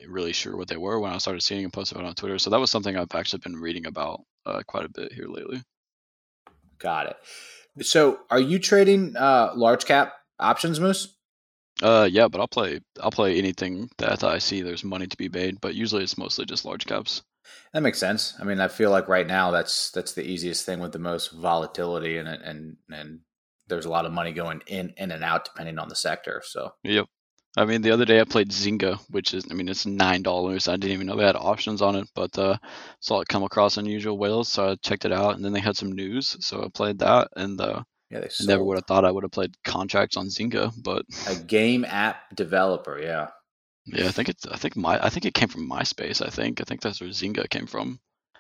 [0.08, 2.40] really sure what they were when I started seeing him post about on Twitter.
[2.40, 5.62] So that was something I've actually been reading about uh, quite a bit here lately.
[6.80, 7.18] Got it.
[7.86, 11.16] So, are you trading uh, large cap options, Moose?
[11.82, 12.80] Uh, yeah, but I'll play.
[13.02, 16.46] I'll play anything that I see there's money to be made, but usually it's mostly
[16.46, 17.24] just large caps.
[17.74, 18.34] That makes sense.
[18.40, 21.32] I mean, I feel like right now that's that's the easiest thing with the most
[21.32, 23.20] volatility, and and and
[23.68, 26.42] there's a lot of money going in in and out depending on the sector.
[26.46, 27.06] So yep.
[27.58, 30.68] I mean, the other day I played Zynga, which is, I mean, it's nine dollars.
[30.68, 32.58] I didn't even know they had options on it, but uh,
[33.00, 35.76] saw it come across unusual whales, so I checked it out, and then they had
[35.76, 39.12] some news, so I played that, and uh, yeah, they never would have thought I
[39.12, 43.28] would have played contracts on Zynga, but a game app developer, yeah.
[43.86, 44.46] Yeah, I think it's.
[44.46, 45.04] I think my.
[45.04, 46.26] I think it came from MySpace.
[46.26, 46.62] I think.
[46.62, 48.00] I think that's where Zynga came from.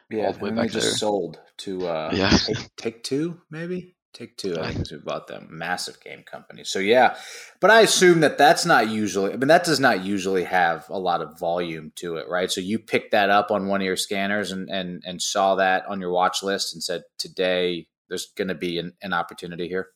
[0.09, 0.95] Yeah, all the way back just there.
[0.95, 1.87] sold to.
[1.87, 2.29] Uh, yeah.
[2.29, 3.95] Take, Take Two, maybe.
[4.13, 5.47] Take Two, I think, is who bought them.
[5.51, 6.63] Massive game company.
[6.63, 7.15] So yeah,
[7.61, 9.33] but I assume that that's not usually.
[9.33, 12.51] I mean, that does not usually have a lot of volume to it, right?
[12.51, 15.85] So you picked that up on one of your scanners and and and saw that
[15.87, 19.87] on your watch list and said today there's going to be an, an opportunity here.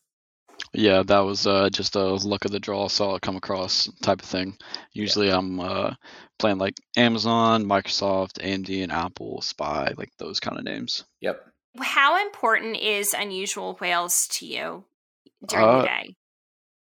[0.72, 4.22] Yeah, that was uh, just a luck of the draw, saw it come across type
[4.22, 4.56] of thing.
[4.92, 5.38] Usually, yeah.
[5.38, 5.94] I'm uh,
[6.38, 11.04] playing like Amazon, Microsoft, AMD, and Apple, Spy, like those kind of names.
[11.20, 11.44] Yep.
[11.80, 14.84] How important is unusual whales to you
[15.46, 16.16] during uh, the day?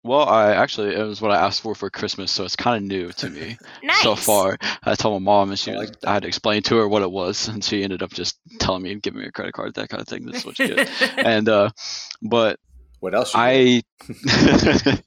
[0.06, 2.84] Well, I actually it was what I asked for for Christmas, so it's kind of
[2.88, 4.04] new to me nice.
[4.04, 4.60] so far.
[4.84, 7.02] I told my mom, and she I, like I had to explain to her what
[7.02, 9.74] it was, and she ended up just telling me and giving me a credit card,
[9.74, 10.28] that kind of thing.
[10.28, 10.90] That's what you get.
[11.18, 11.72] and uh,
[12.22, 12.60] but
[13.00, 13.32] what else?
[13.34, 13.82] I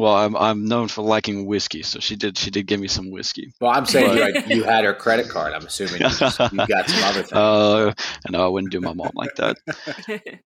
[0.00, 3.10] Well, I'm I'm known for liking whiskey, so she did she did give me some
[3.10, 3.52] whiskey.
[3.60, 5.52] Well, I'm saying you, had, you had her credit card.
[5.52, 7.32] I'm assuming you, you got some other things.
[7.34, 7.92] Uh,
[8.30, 9.58] no, I wouldn't do my mom like that.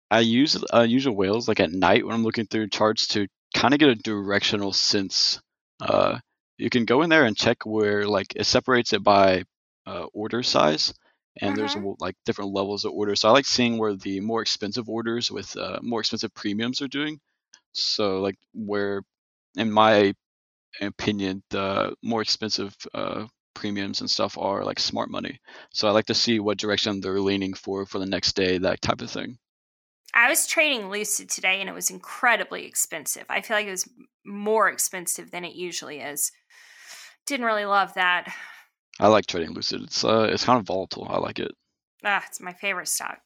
[0.10, 3.72] I use uh, usual whales like at night when I'm looking through charts to kind
[3.72, 5.40] of get a directional sense.
[5.80, 6.18] Uh,
[6.58, 9.44] you can go in there and check where like it separates it by
[9.86, 10.92] uh, order size
[11.40, 11.56] and uh-huh.
[11.58, 13.20] there's like different levels of orders.
[13.20, 16.88] So I like seeing where the more expensive orders with uh, more expensive premiums are
[16.88, 17.20] doing.
[17.72, 19.02] So like where
[19.56, 20.14] in my
[20.80, 25.38] opinion, the more expensive uh, premiums and stuff are like smart money.
[25.72, 28.82] So I like to see what direction they're leaning for for the next day, that
[28.82, 29.38] type of thing.
[30.12, 33.24] I was trading Lucid today and it was incredibly expensive.
[33.28, 33.88] I feel like it was
[34.24, 36.30] more expensive than it usually is.
[37.26, 38.32] Didn't really love that.
[39.00, 39.82] I like trading Lucid.
[39.82, 41.06] It's uh it's kind of volatile.
[41.08, 41.52] I like it.
[42.04, 43.18] Ah, it's my favorite stock.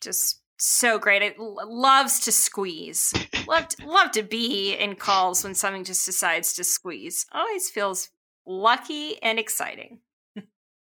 [0.00, 1.22] Just so great.
[1.22, 3.12] It loves to squeeze.
[3.48, 7.26] love to, love to be in calls when something just decides to squeeze.
[7.32, 8.10] Always feels
[8.46, 10.00] lucky and exciting.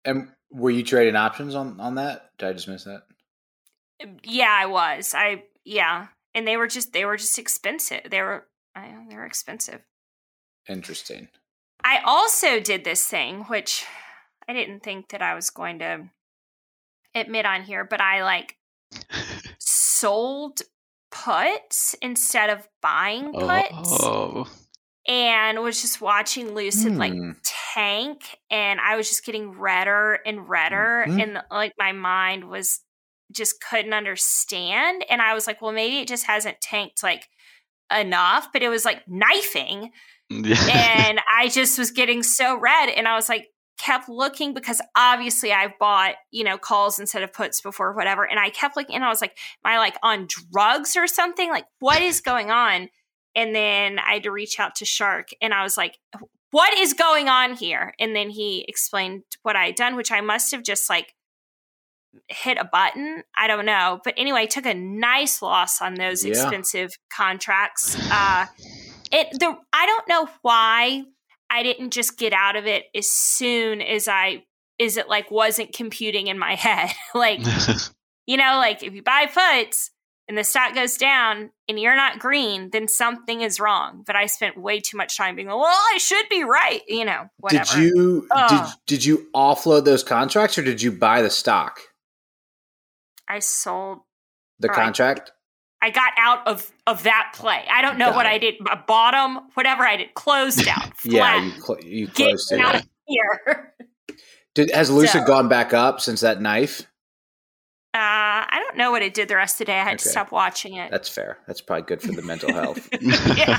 [0.05, 2.31] and were you trading options on on that?
[2.39, 3.03] Did I just miss that?
[4.03, 5.15] Um, yeah, I was.
[5.17, 8.03] I yeah, and they were just they were just expensive.
[8.11, 9.81] They were I they were expensive.
[10.69, 11.29] Interesting.
[11.85, 13.87] I also did this thing which
[14.49, 16.09] I didn't think that I was going to
[17.15, 18.57] admit on here, but I like
[20.01, 20.61] sold
[21.11, 24.47] puts instead of buying puts Oh,
[25.07, 27.33] and was just watching Lucid like Hmm.
[27.75, 31.23] tank and I was just getting redder and redder Mhm.
[31.23, 32.81] and like my mind was
[33.33, 37.27] just couldn't understand and I was like, well maybe it just hasn't tanked like
[37.91, 39.91] enough, but it was like knifing
[40.31, 41.07] yeah.
[41.07, 45.53] and I just was getting so red and I was like kept looking because obviously
[45.53, 49.05] I've bought, you know, calls instead of puts before whatever and I kept looking and
[49.05, 51.49] I was like am I like on drugs or something?
[51.49, 52.89] Like what is going on?
[53.35, 55.99] And then I had to reach out to Shark and I was like
[56.51, 57.95] what is going on here?
[58.01, 61.15] And then he explained what I had done which I must have just like
[62.27, 63.23] hit a button.
[63.37, 64.01] I don't know.
[64.03, 66.33] But anyway, I took a nice loss on those Yeah.
[66.33, 67.97] expensive contracts.
[68.11, 68.47] Uh
[69.13, 71.05] it the I don't know why
[71.51, 74.45] I didn't just get out of it as soon as I
[74.79, 76.91] is it like wasn't computing in my head.
[77.15, 77.41] like,
[78.27, 79.91] you know, like if you buy puts
[80.29, 84.05] and the stock goes down and you're not green, then something is wrong.
[84.07, 87.05] But I spent way too much time being like, well, I should be right, you
[87.05, 87.65] know, whatever.
[87.65, 91.81] Did you did, did you offload those contracts or did you buy the stock?
[93.27, 93.99] I sold
[94.59, 95.33] The contract?
[95.81, 97.65] I got out of of that play.
[97.71, 98.31] I don't know Got what it.
[98.31, 98.55] I did.
[98.69, 100.91] I bought 'em, whatever I did, closed out.
[101.05, 102.61] Yeah, you cl- you Get closed it.
[102.61, 103.75] out of here.
[104.55, 106.81] Did, has Lucid So- gone back up since that knife?
[107.95, 109.79] Uh, I don't know what it did the rest of the day.
[109.81, 110.91] I had to stop watching it.
[110.91, 111.39] That's fair.
[111.47, 112.89] That's probably good for the mental health.
[113.01, 113.59] yeah.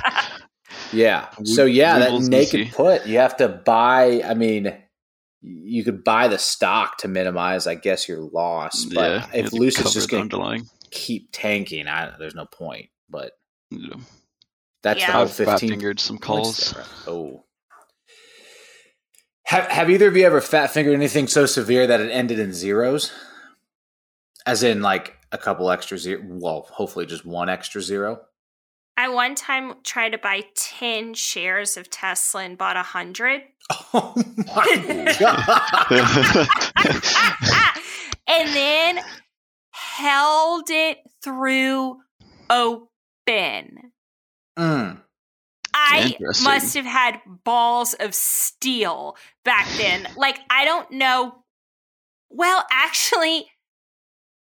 [0.94, 1.30] Yeah.
[1.46, 2.72] So yeah, that naked easy.
[2.72, 4.22] put, you have to buy.
[4.24, 4.74] I mean,
[5.42, 8.86] you could buy the stock to minimize, I guess, your loss.
[8.86, 12.90] But yeah, if have to Lucid's just going to keep tanking, I, there's no point.
[13.10, 13.34] But
[13.72, 13.96] Yeah.
[14.84, 15.70] that's the whole I've fat fifteen.
[15.72, 16.74] fingered some calls.
[17.08, 17.46] Oh.
[19.46, 22.54] Have Have either of you ever fat fingered anything so severe that it ended in
[22.54, 23.12] zeros?
[24.46, 26.22] As in, like a couple extra zero.
[26.26, 28.22] Well, hopefully, just one extra zero.
[28.98, 33.44] I one time tried to buy 10 shares of Tesla and bought 100.
[33.94, 36.48] Oh my god!
[38.28, 39.00] and then
[39.72, 41.98] held it through
[43.30, 43.92] open.
[44.58, 45.02] Mm.
[45.74, 49.16] I must have had balls of steel
[49.46, 50.08] back then.
[50.18, 51.36] Like, I don't know.
[52.30, 53.46] Well, actually,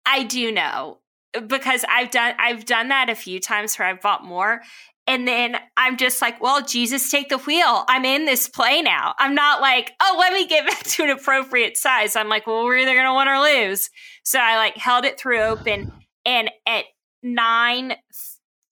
[0.06, 0.98] I do know
[1.46, 4.62] because I've done I've done that a few times where I've bought more.
[5.06, 7.84] And then I'm just like, well, Jesus, take the wheel.
[7.88, 9.14] I'm in this play now.
[9.18, 12.14] I'm not like, oh, let me get back to an appropriate size.
[12.14, 13.88] I'm like, well, we're either going to win or lose.
[14.22, 15.92] So I like held it through open.
[16.26, 16.84] And at
[17.22, 17.94] nine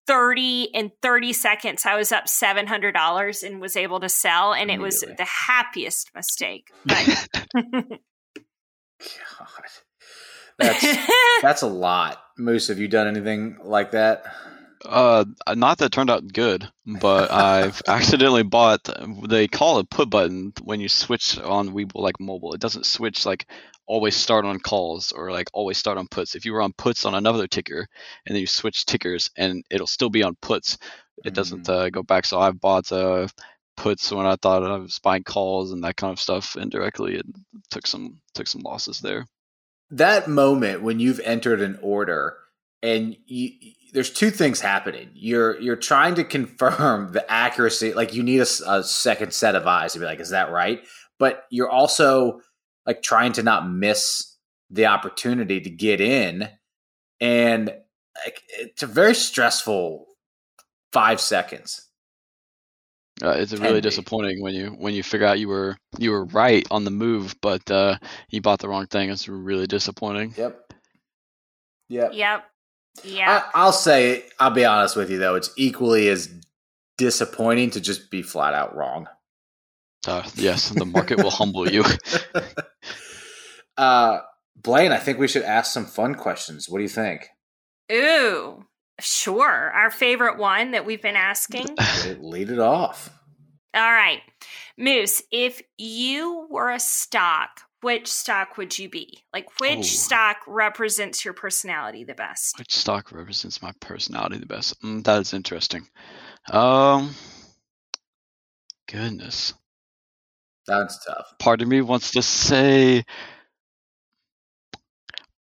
[0.06, 4.80] 30 and 30 seconds i was up $700 and was able to sell and it
[4.80, 8.00] was the happiest mistake but
[9.38, 9.48] God,
[10.58, 10.96] that's
[11.42, 12.18] that's a lot.
[12.38, 14.24] Moose, have you done anything like that?
[14.84, 16.68] Uh, not that turned out good,
[17.00, 18.88] but I've accidentally bought.
[19.28, 22.54] They call it put button when you switch on Webull like mobile.
[22.54, 23.46] It doesn't switch like
[23.86, 26.34] always start on calls or like always start on puts.
[26.34, 27.86] If you were on puts on another ticker
[28.26, 30.78] and then you switch tickers and it'll still be on puts,
[31.24, 32.26] it doesn't uh, go back.
[32.26, 33.28] So I've bought uh,
[33.76, 37.34] puts when I thought I was buying calls and that kind of stuff indirectly, and
[37.70, 39.26] took some took some losses there.
[39.90, 42.36] That moment when you've entered an order
[42.82, 43.50] and you,
[43.92, 45.10] there's two things happening.
[45.14, 47.94] You're you're trying to confirm the accuracy.
[47.94, 50.82] Like you need a second set of eyes to be like, is that right?
[51.18, 52.40] But you're also
[52.86, 54.36] like trying to not miss
[54.70, 56.48] the opportunity to get in,
[57.20, 57.66] and
[58.24, 60.06] like, it's a very stressful
[60.92, 61.82] five seconds.
[63.22, 66.66] Uh, it's really disappointing when you when you figure out you were you were right
[66.70, 67.96] on the move, but uh,
[68.28, 69.08] you bought the wrong thing.
[69.10, 70.34] It's really disappointing.
[70.36, 70.72] Yep.
[71.88, 72.10] Yep.
[72.14, 72.44] yep
[73.04, 76.32] yeah I, I'll say, I'll be honest with you though, it's equally as
[76.98, 79.08] disappointing to just be flat out wrong.
[80.08, 81.84] Uh, yes, the market will humble you.
[83.76, 84.18] uh,
[84.56, 86.68] Blaine, I think we should ask some fun questions.
[86.68, 87.28] What do you think?
[87.92, 88.64] ooh
[88.98, 91.68] sure our favorite one that we've been asking
[92.04, 93.10] Lead- Lead it off.
[93.74, 94.22] all right
[94.76, 99.82] moose if you were a stock which stock would you be like which Ooh.
[99.84, 104.82] stock represents your personality the best Which stock represents my personality the best?
[104.82, 105.86] Mm, that is interesting.
[106.50, 107.14] Um,
[108.88, 109.52] goodness,
[110.66, 111.34] That's tough.
[111.38, 113.04] part of me wants to say.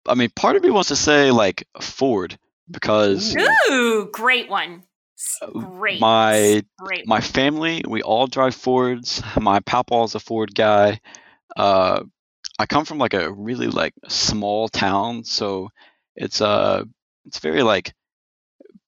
[0.07, 2.37] I mean, part of me wants to say like Ford
[2.71, 3.71] because Ooh.
[3.71, 4.83] ooh great one
[5.41, 9.21] Uh, great my- great my family we all drive Fords.
[9.39, 10.99] My papa is a Ford guy.
[11.57, 12.03] Uh,
[12.57, 15.69] I come from like a really like small town, so
[16.15, 16.83] it's uh
[17.25, 17.93] it's very like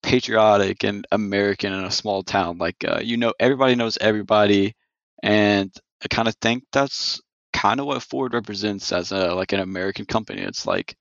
[0.04, 2.58] patriotic and American in a small town.
[2.58, 4.76] Like uh, you know, everybody knows everybody,
[5.22, 5.72] and
[6.04, 7.22] I kind of think that's
[7.54, 10.42] kind of what Ford represents as a like an American company.
[10.42, 10.96] It's like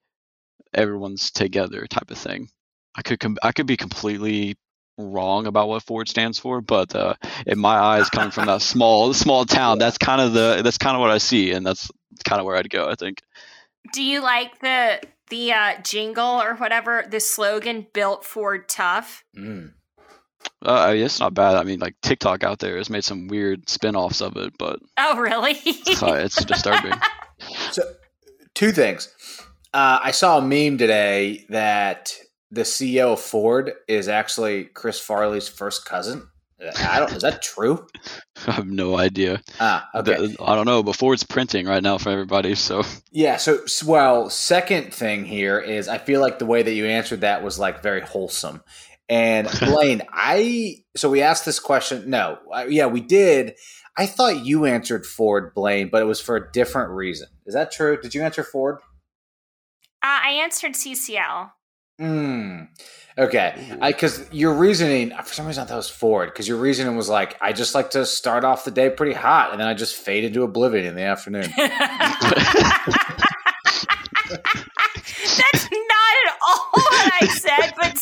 [0.75, 2.49] everyone's together type of thing.
[2.97, 4.57] I could com- I could be completely
[4.99, 7.15] wrong about what Ford stands for, but uh,
[7.47, 10.97] in my eyes, coming from that small small town, that's kind of the that's kind
[10.97, 11.91] of what I see, and that's
[12.25, 12.89] kind of where I'd go.
[12.89, 13.23] I think.
[13.93, 19.25] Do you like the the uh, jingle or whatever the slogan "Built Ford Tough"?
[19.37, 19.73] Mm.
[20.65, 21.57] Uh, it's not bad.
[21.57, 25.19] I mean, like TikTok out there has made some weird spin-offs of it, but Oh,
[25.19, 25.53] really?
[26.03, 26.93] uh, it's disturbing.
[27.73, 27.83] So,
[28.55, 29.09] two things.
[29.73, 32.13] Uh, I saw a meme today that
[32.51, 36.29] the CEO of Ford is actually Chris Farley's first cousin.
[36.79, 37.13] I don't.
[37.13, 37.87] Is that true?
[38.47, 39.41] I have no idea.
[39.59, 40.27] Ah, okay.
[40.27, 40.83] The- I don't know.
[40.83, 43.39] Before it's printing right now for everybody, so Yeah.
[43.39, 47.43] So, well, second thing here is I feel like the way that you answered that
[47.43, 48.63] was like very wholesome.
[49.11, 52.09] And Blaine, I so we asked this question.
[52.09, 53.57] No, uh, yeah, we did.
[53.99, 57.27] I thought you answered Ford, Blaine, but it was for a different reason.
[57.45, 58.01] Is that true?
[58.01, 58.79] Did you answer Ford?
[60.03, 61.51] Uh, I answered CCL.
[61.99, 62.61] Hmm.
[63.19, 63.77] Okay.
[63.83, 66.31] Because your reasoning, for some reason, I thought it was Ford.
[66.33, 69.51] Because your reasoning was like, I just like to start off the day pretty hot,
[69.51, 71.43] and then I just fade into oblivion in the afternoon.
[71.57, 71.75] That's
[75.71, 77.99] not at all what I said, but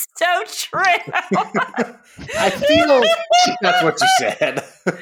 [0.72, 1.94] so true.
[2.38, 3.02] I feel
[3.60, 4.64] that's what you said.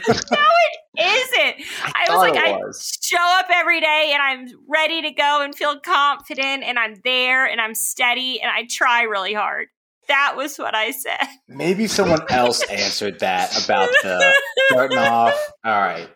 [0.98, 2.58] Isn't I, was like it I
[3.02, 7.44] show up every day and I'm ready to go and feel confident and I'm there
[7.46, 9.68] and I'm steady and I try really hard.
[10.08, 11.26] That was what I said.
[11.48, 14.32] Maybe someone else answered that about the
[14.68, 15.34] starting off.
[15.64, 16.08] All right.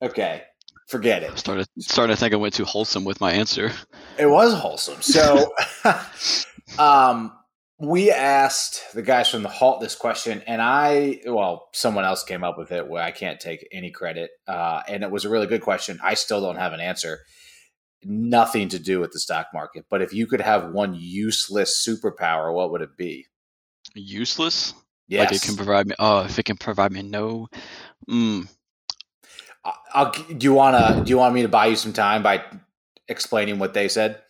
[0.00, 0.42] Okay.
[0.86, 1.38] Forget it.
[1.38, 3.72] started starting to think I went too wholesome with my answer.
[4.18, 5.00] It was wholesome.
[5.00, 5.52] So,
[6.78, 7.32] um,
[7.82, 12.44] we asked the guys from the Halt this question, and I, well, someone else came
[12.44, 14.30] up with it where I can't take any credit.
[14.46, 15.98] Uh, and it was a really good question.
[16.02, 17.18] I still don't have an answer.
[18.04, 19.86] Nothing to do with the stock market.
[19.90, 23.26] But if you could have one useless superpower, what would it be?
[23.96, 24.74] Useless.
[25.08, 25.32] Yes.
[25.32, 25.96] Like it can provide me.
[25.98, 27.48] Oh, if it can provide me no.
[28.08, 28.48] Mm,
[29.92, 31.04] I'll, do you want to?
[31.04, 32.44] Do you want me to buy you some time by
[33.08, 34.22] explaining what they said?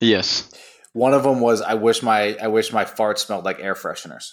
[0.00, 0.52] yes.
[0.98, 4.32] One of them was, "I wish my I wish my fart smelled like air fresheners."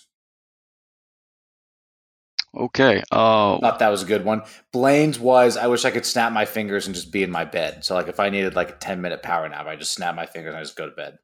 [2.57, 3.03] Okay.
[3.11, 3.59] Oh.
[3.59, 4.41] Thought that was a good one.
[4.73, 7.85] Blaine's was, "I wish I could snap my fingers and just be in my bed."
[7.85, 10.25] So, like, if I needed like a ten minute power nap, I just snap my
[10.25, 11.19] fingers and I just go to bed.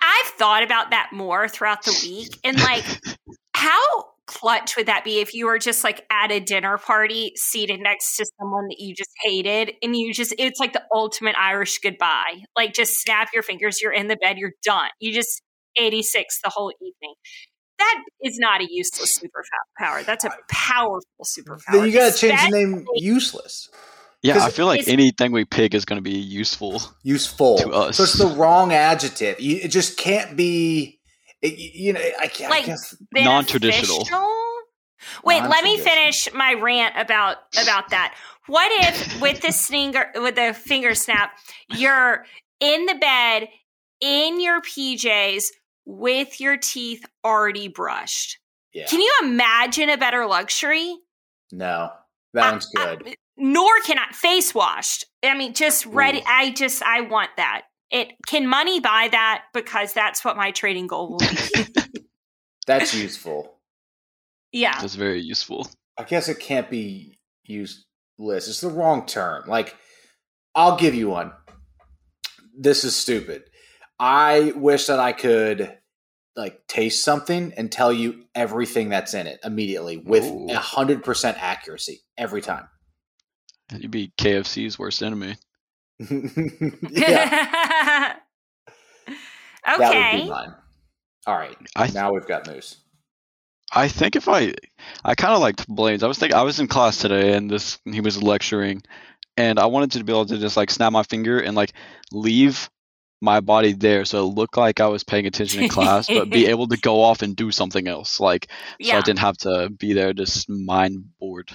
[0.00, 2.84] I've thought about that more throughout the week and like
[3.54, 7.80] how clutch would that be if you were just like at a dinner party seated
[7.80, 11.78] next to someone that you just hated and you just it's like the ultimate Irish
[11.78, 12.42] goodbye.
[12.56, 14.88] Like just snap your fingers, you're in the bed, you're done.
[15.00, 15.42] You just
[15.76, 17.14] 86 the whole evening.
[17.78, 20.04] That is not a useless superpower.
[20.06, 21.72] That's a powerful superpower.
[21.72, 23.68] Then you got to change the Especially- name useless.
[24.22, 26.80] Yeah, I feel like it's- anything we pick is going to be useful.
[27.02, 27.98] Useful To us.
[27.98, 29.38] So it's the wrong adjective.
[29.38, 30.98] You, it just can't be.
[31.42, 34.06] It, you know, I, can't, Like, I guess Non-traditional.
[35.22, 38.14] Wait, let me finish my rant about about that.
[38.46, 41.32] What if with the slinger with the finger snap,
[41.68, 42.24] you're
[42.60, 43.48] in the bed
[44.00, 45.44] in your PJs
[45.84, 48.38] with your teeth already brushed?
[48.72, 48.86] Yeah.
[48.86, 50.96] Can you imagine a better luxury?
[51.52, 51.90] no,
[52.32, 53.02] that one's good.
[53.06, 55.04] I- nor can I face washed.
[55.22, 56.18] I mean, just ready.
[56.18, 56.26] Ooh.
[56.26, 57.62] I just I want that.
[57.90, 62.04] It can money buy that because that's what my trading goal will be.
[62.66, 63.58] That's useful.
[64.52, 64.80] yeah.
[64.80, 65.68] That's very useful.
[65.98, 67.84] I guess it can't be useless.
[68.18, 69.44] It's the wrong term.
[69.46, 69.76] Like,
[70.54, 71.32] I'll give you one.
[72.56, 73.44] This is stupid.
[73.98, 75.76] I wish that I could
[76.36, 81.36] like taste something and tell you everything that's in it immediately with a hundred percent
[81.40, 82.68] accuracy every time.
[83.72, 85.36] You'd be KFC's worst enemy.
[86.90, 88.16] yeah,
[89.64, 90.22] that would okay.
[90.22, 90.54] be mine.
[91.26, 92.76] All right, I now we've got moose.
[93.72, 94.54] I think if I
[95.04, 96.02] I kind of liked Blaine's.
[96.02, 98.82] I was thinking I was in class today and this he was lecturing,
[99.36, 101.72] and I wanted to be able to just like snap my finger and like
[102.12, 102.68] leave
[103.20, 106.46] my body there so it looked like I was paying attention in class, but be
[106.46, 108.20] able to go off and do something else.
[108.20, 108.48] Like
[108.82, 111.50] so I didn't have to be there just mind bored.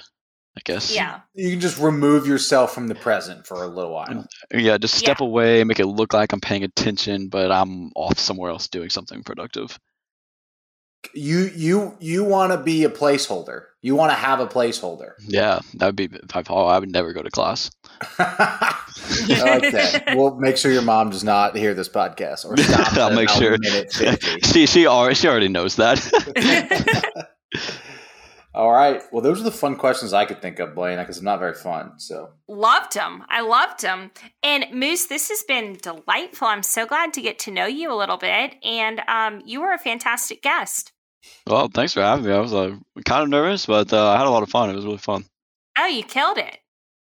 [0.60, 0.94] I guess.
[0.94, 1.22] Yeah.
[1.36, 4.28] You can just remove yourself from the present for a little while.
[4.54, 5.28] Yeah, just step Yeah.
[5.28, 9.24] away, make it look like I'm paying attention, but I'm off somewhere else doing something
[9.24, 9.80] productive.
[11.14, 13.68] You you you want to be a placeholder.
[13.82, 15.12] You want to have a placeholder.
[15.26, 16.74] Yeah, that would be by far.
[16.76, 17.72] I would never go to class.
[18.20, 20.04] okay.
[20.14, 22.94] Well, make sure your mom does not hear this podcast or stop.
[22.98, 23.58] I'll make sure.
[23.58, 24.40] Minute 50.
[24.44, 26.00] she she already she already knows that.
[28.60, 29.02] All right.
[29.14, 31.54] Well, those are the fun questions I could think of, Blaine, because I'm not very
[31.54, 31.98] fun.
[31.98, 33.24] So loved them.
[33.30, 34.12] I loved them.
[34.44, 36.46] And Moose, this has been delightful.
[36.46, 38.56] I'm so glad to get to know you a little bit.
[38.62, 40.92] And um, you were a fantastic guest.
[41.48, 42.34] well, thanks for having me.
[42.34, 44.70] I was uh, kind of nervous, but uh, I had a lot of fun.
[44.70, 45.24] It was really fun.
[45.78, 46.58] Oh, you killed it.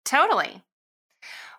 [0.05, 0.61] Totally.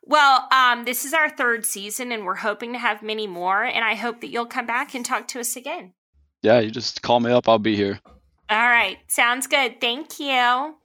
[0.03, 3.63] Well, um, this is our third season, and we're hoping to have many more.
[3.63, 5.93] And I hope that you'll come back and talk to us again.
[6.41, 7.47] Yeah, you just call me up.
[7.47, 8.01] I'll be here.
[8.49, 8.97] All right.
[9.07, 9.81] Sounds good.
[9.81, 10.75] Thank you.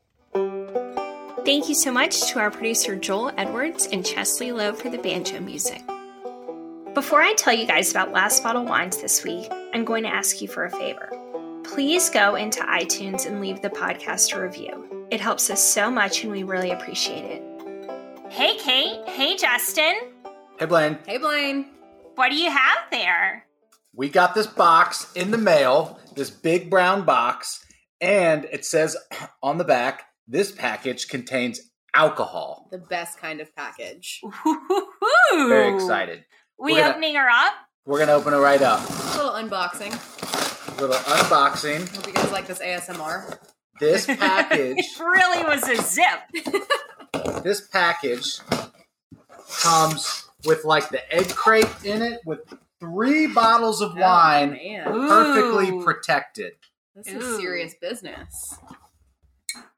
[1.45, 5.41] Thank you so much to our producer Joel Edwards and Chesley Lowe for the banjo
[5.41, 5.83] music.
[6.95, 10.41] Before I tell you guys about Last Bottle Wines this week, I'm going to ask
[10.43, 11.09] you for a favor.
[11.65, 15.07] Please go into iTunes and leave the podcast a review.
[15.11, 17.43] It helps us so much and we really appreciate it.
[18.31, 19.09] Hey, Kate.
[19.09, 19.95] Hey, Justin.
[20.59, 21.67] hey, Blaine, Hey, Blaine.
[22.17, 23.45] What do you have there?
[23.95, 27.65] we got this box in the mail, this big brown box,
[28.01, 28.97] and it says
[29.43, 31.61] on the back, this package contains
[31.95, 32.69] alcohol.
[32.71, 34.21] The best kind of package.
[34.45, 35.49] Woo-hoo-hoo.
[35.49, 36.25] Very excited.
[36.59, 37.53] We We're gonna- opening her up?
[37.87, 38.81] We're gonna open it right up.
[38.89, 39.93] A little unboxing.
[40.77, 41.95] A Little unboxing.
[41.97, 43.39] Hope you guys like this ASMR.
[43.81, 44.77] This package.
[44.79, 47.43] It really was a zip.
[47.43, 48.39] this package
[49.63, 52.41] comes with like the egg crate in it with
[52.81, 54.85] three bottles of Oh, wine man.
[54.85, 55.85] perfectly Ooh.
[55.85, 56.53] protected.
[56.95, 57.41] This is Ooh.
[57.41, 58.59] serious business.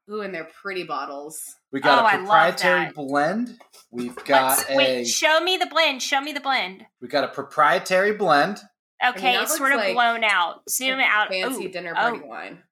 [0.09, 1.55] Ooh, and they're pretty bottles.
[1.71, 3.57] We got Oh, a I love proprietary blend.
[3.91, 6.01] We've got Let's, a wait, show me the blend.
[6.01, 6.85] Show me the blend.
[7.01, 8.59] we got a proprietary blend.
[9.05, 10.69] Okay, that it's sort of like blown out.
[10.69, 11.27] Zoom Like out.
[11.29, 11.99] Fancy Ooh, dinner oh.
[11.99, 12.63] party oh, wine.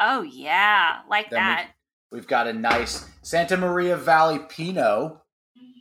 [0.00, 1.70] oh yeah, like Then we- that.
[2.10, 5.18] We've got a nice Santa Maria Valley Pinot.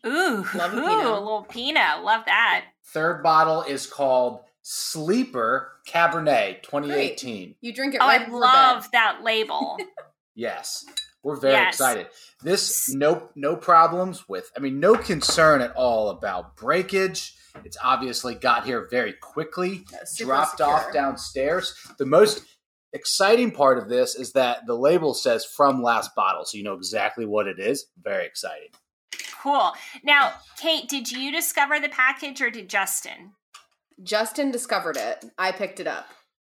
[0.05, 1.05] Ooh, Love a ooh, Pinot.
[1.05, 2.03] a little Pinot.
[2.03, 2.65] Love that.
[2.93, 7.55] Third bottle is called Sleeper Cabernet 2018.
[7.61, 8.89] You drink it Oh, right I love bed.
[8.93, 9.77] that label.
[10.35, 10.85] Yes.
[11.23, 11.73] We're very Yes.
[11.73, 12.07] excited.
[12.43, 17.33] This no no problems with I mean no concern at all about breakage.
[17.65, 20.69] It's obviously got here very quickly, Yeah, dropped secure.
[20.75, 21.73] off downstairs.
[21.97, 22.43] The most
[22.93, 26.75] exciting part of this is that the label says from last bottle, so you know
[26.75, 27.87] exactly what it is.
[27.99, 28.69] Very exciting.
[29.41, 29.73] Cool.
[30.03, 33.31] Now, Kate, did you discover the package or did Justin?
[34.03, 35.25] Justin discovered it.
[35.37, 36.07] I picked it up.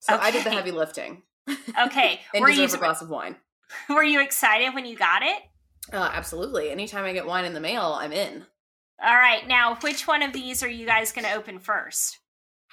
[0.00, 1.22] So I did the heavy lifting.
[1.48, 3.36] Okay, And were you a glass of wine.
[3.88, 5.42] were you excited when you got it?
[5.92, 6.70] Uh, absolutely.
[6.70, 8.44] Anytime I get wine in the mail, I'm in.
[9.02, 12.18] All right, now which one of these are you guys going to open first?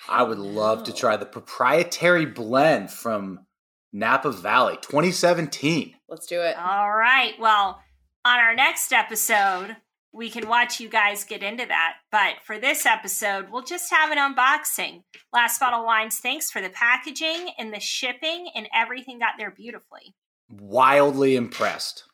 [0.09, 3.45] I would love to try the proprietary blend from
[3.93, 5.93] Napa Valley 2017.
[6.09, 6.57] Let's do it.
[6.57, 7.33] All right.
[7.39, 7.79] Well,
[8.25, 9.77] on our next episode,
[10.15, 11.95] we can watch you guys get into that.
[12.11, 15.03] But for this episode, we'll just have an unboxing.
[15.33, 20.15] Last Bottle Wines, thanks for the packaging and the shipping, and everything got there beautifully.
[20.49, 22.05] Wildly impressed.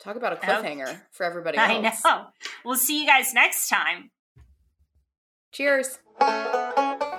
[0.00, 0.48] Talk about a Okay.
[0.48, 2.02] cliffhanger for everybody else.
[2.04, 2.26] I know.
[2.64, 4.10] We'll see you guys next time.
[5.52, 5.98] Cheers.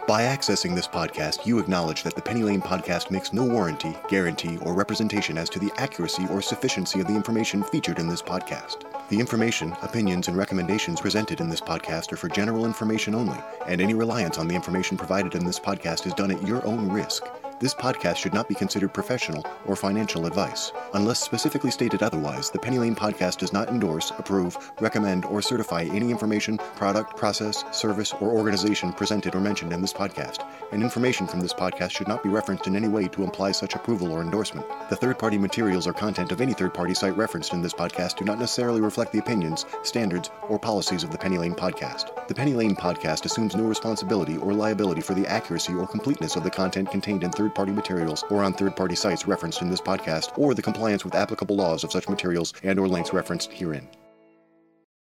[0.07, 4.57] By accessing this podcast, you acknowledge that the Penny Lane podcast makes no warranty, guarantee,
[4.59, 8.85] or representation as to the accuracy or sufficiency of the information featured in this podcast.
[9.09, 13.37] The information, opinions, and recommendations presented in this podcast are for general information only,
[13.67, 16.89] and any reliance on the information provided in this podcast is done at your own
[16.89, 17.25] risk.
[17.59, 20.71] This podcast should not be considered professional or financial advice.
[20.93, 25.81] Unless specifically stated otherwise, the Penny Lane podcast does not endorse, approve, recommend, or certify
[25.85, 30.45] any information, product, process, service, or organization presented or mentioned in this podcast.
[30.71, 33.73] And information from this podcast should not be referenced in any way to imply such
[33.73, 34.67] approval or endorsement.
[34.91, 38.17] The third party materials or content of any third party site referenced in this podcast
[38.17, 42.27] do not necessarily reflect the opinions, standards, or policies of the Penny Lane podcast.
[42.27, 46.43] The Penny Lane podcast assumes no responsibility or liability for the accuracy or completeness of
[46.43, 49.79] the content contained in third party materials or on third party sites referenced in this
[49.79, 53.87] podcast or the compliance with applicable laws of such materials and or links referenced herein.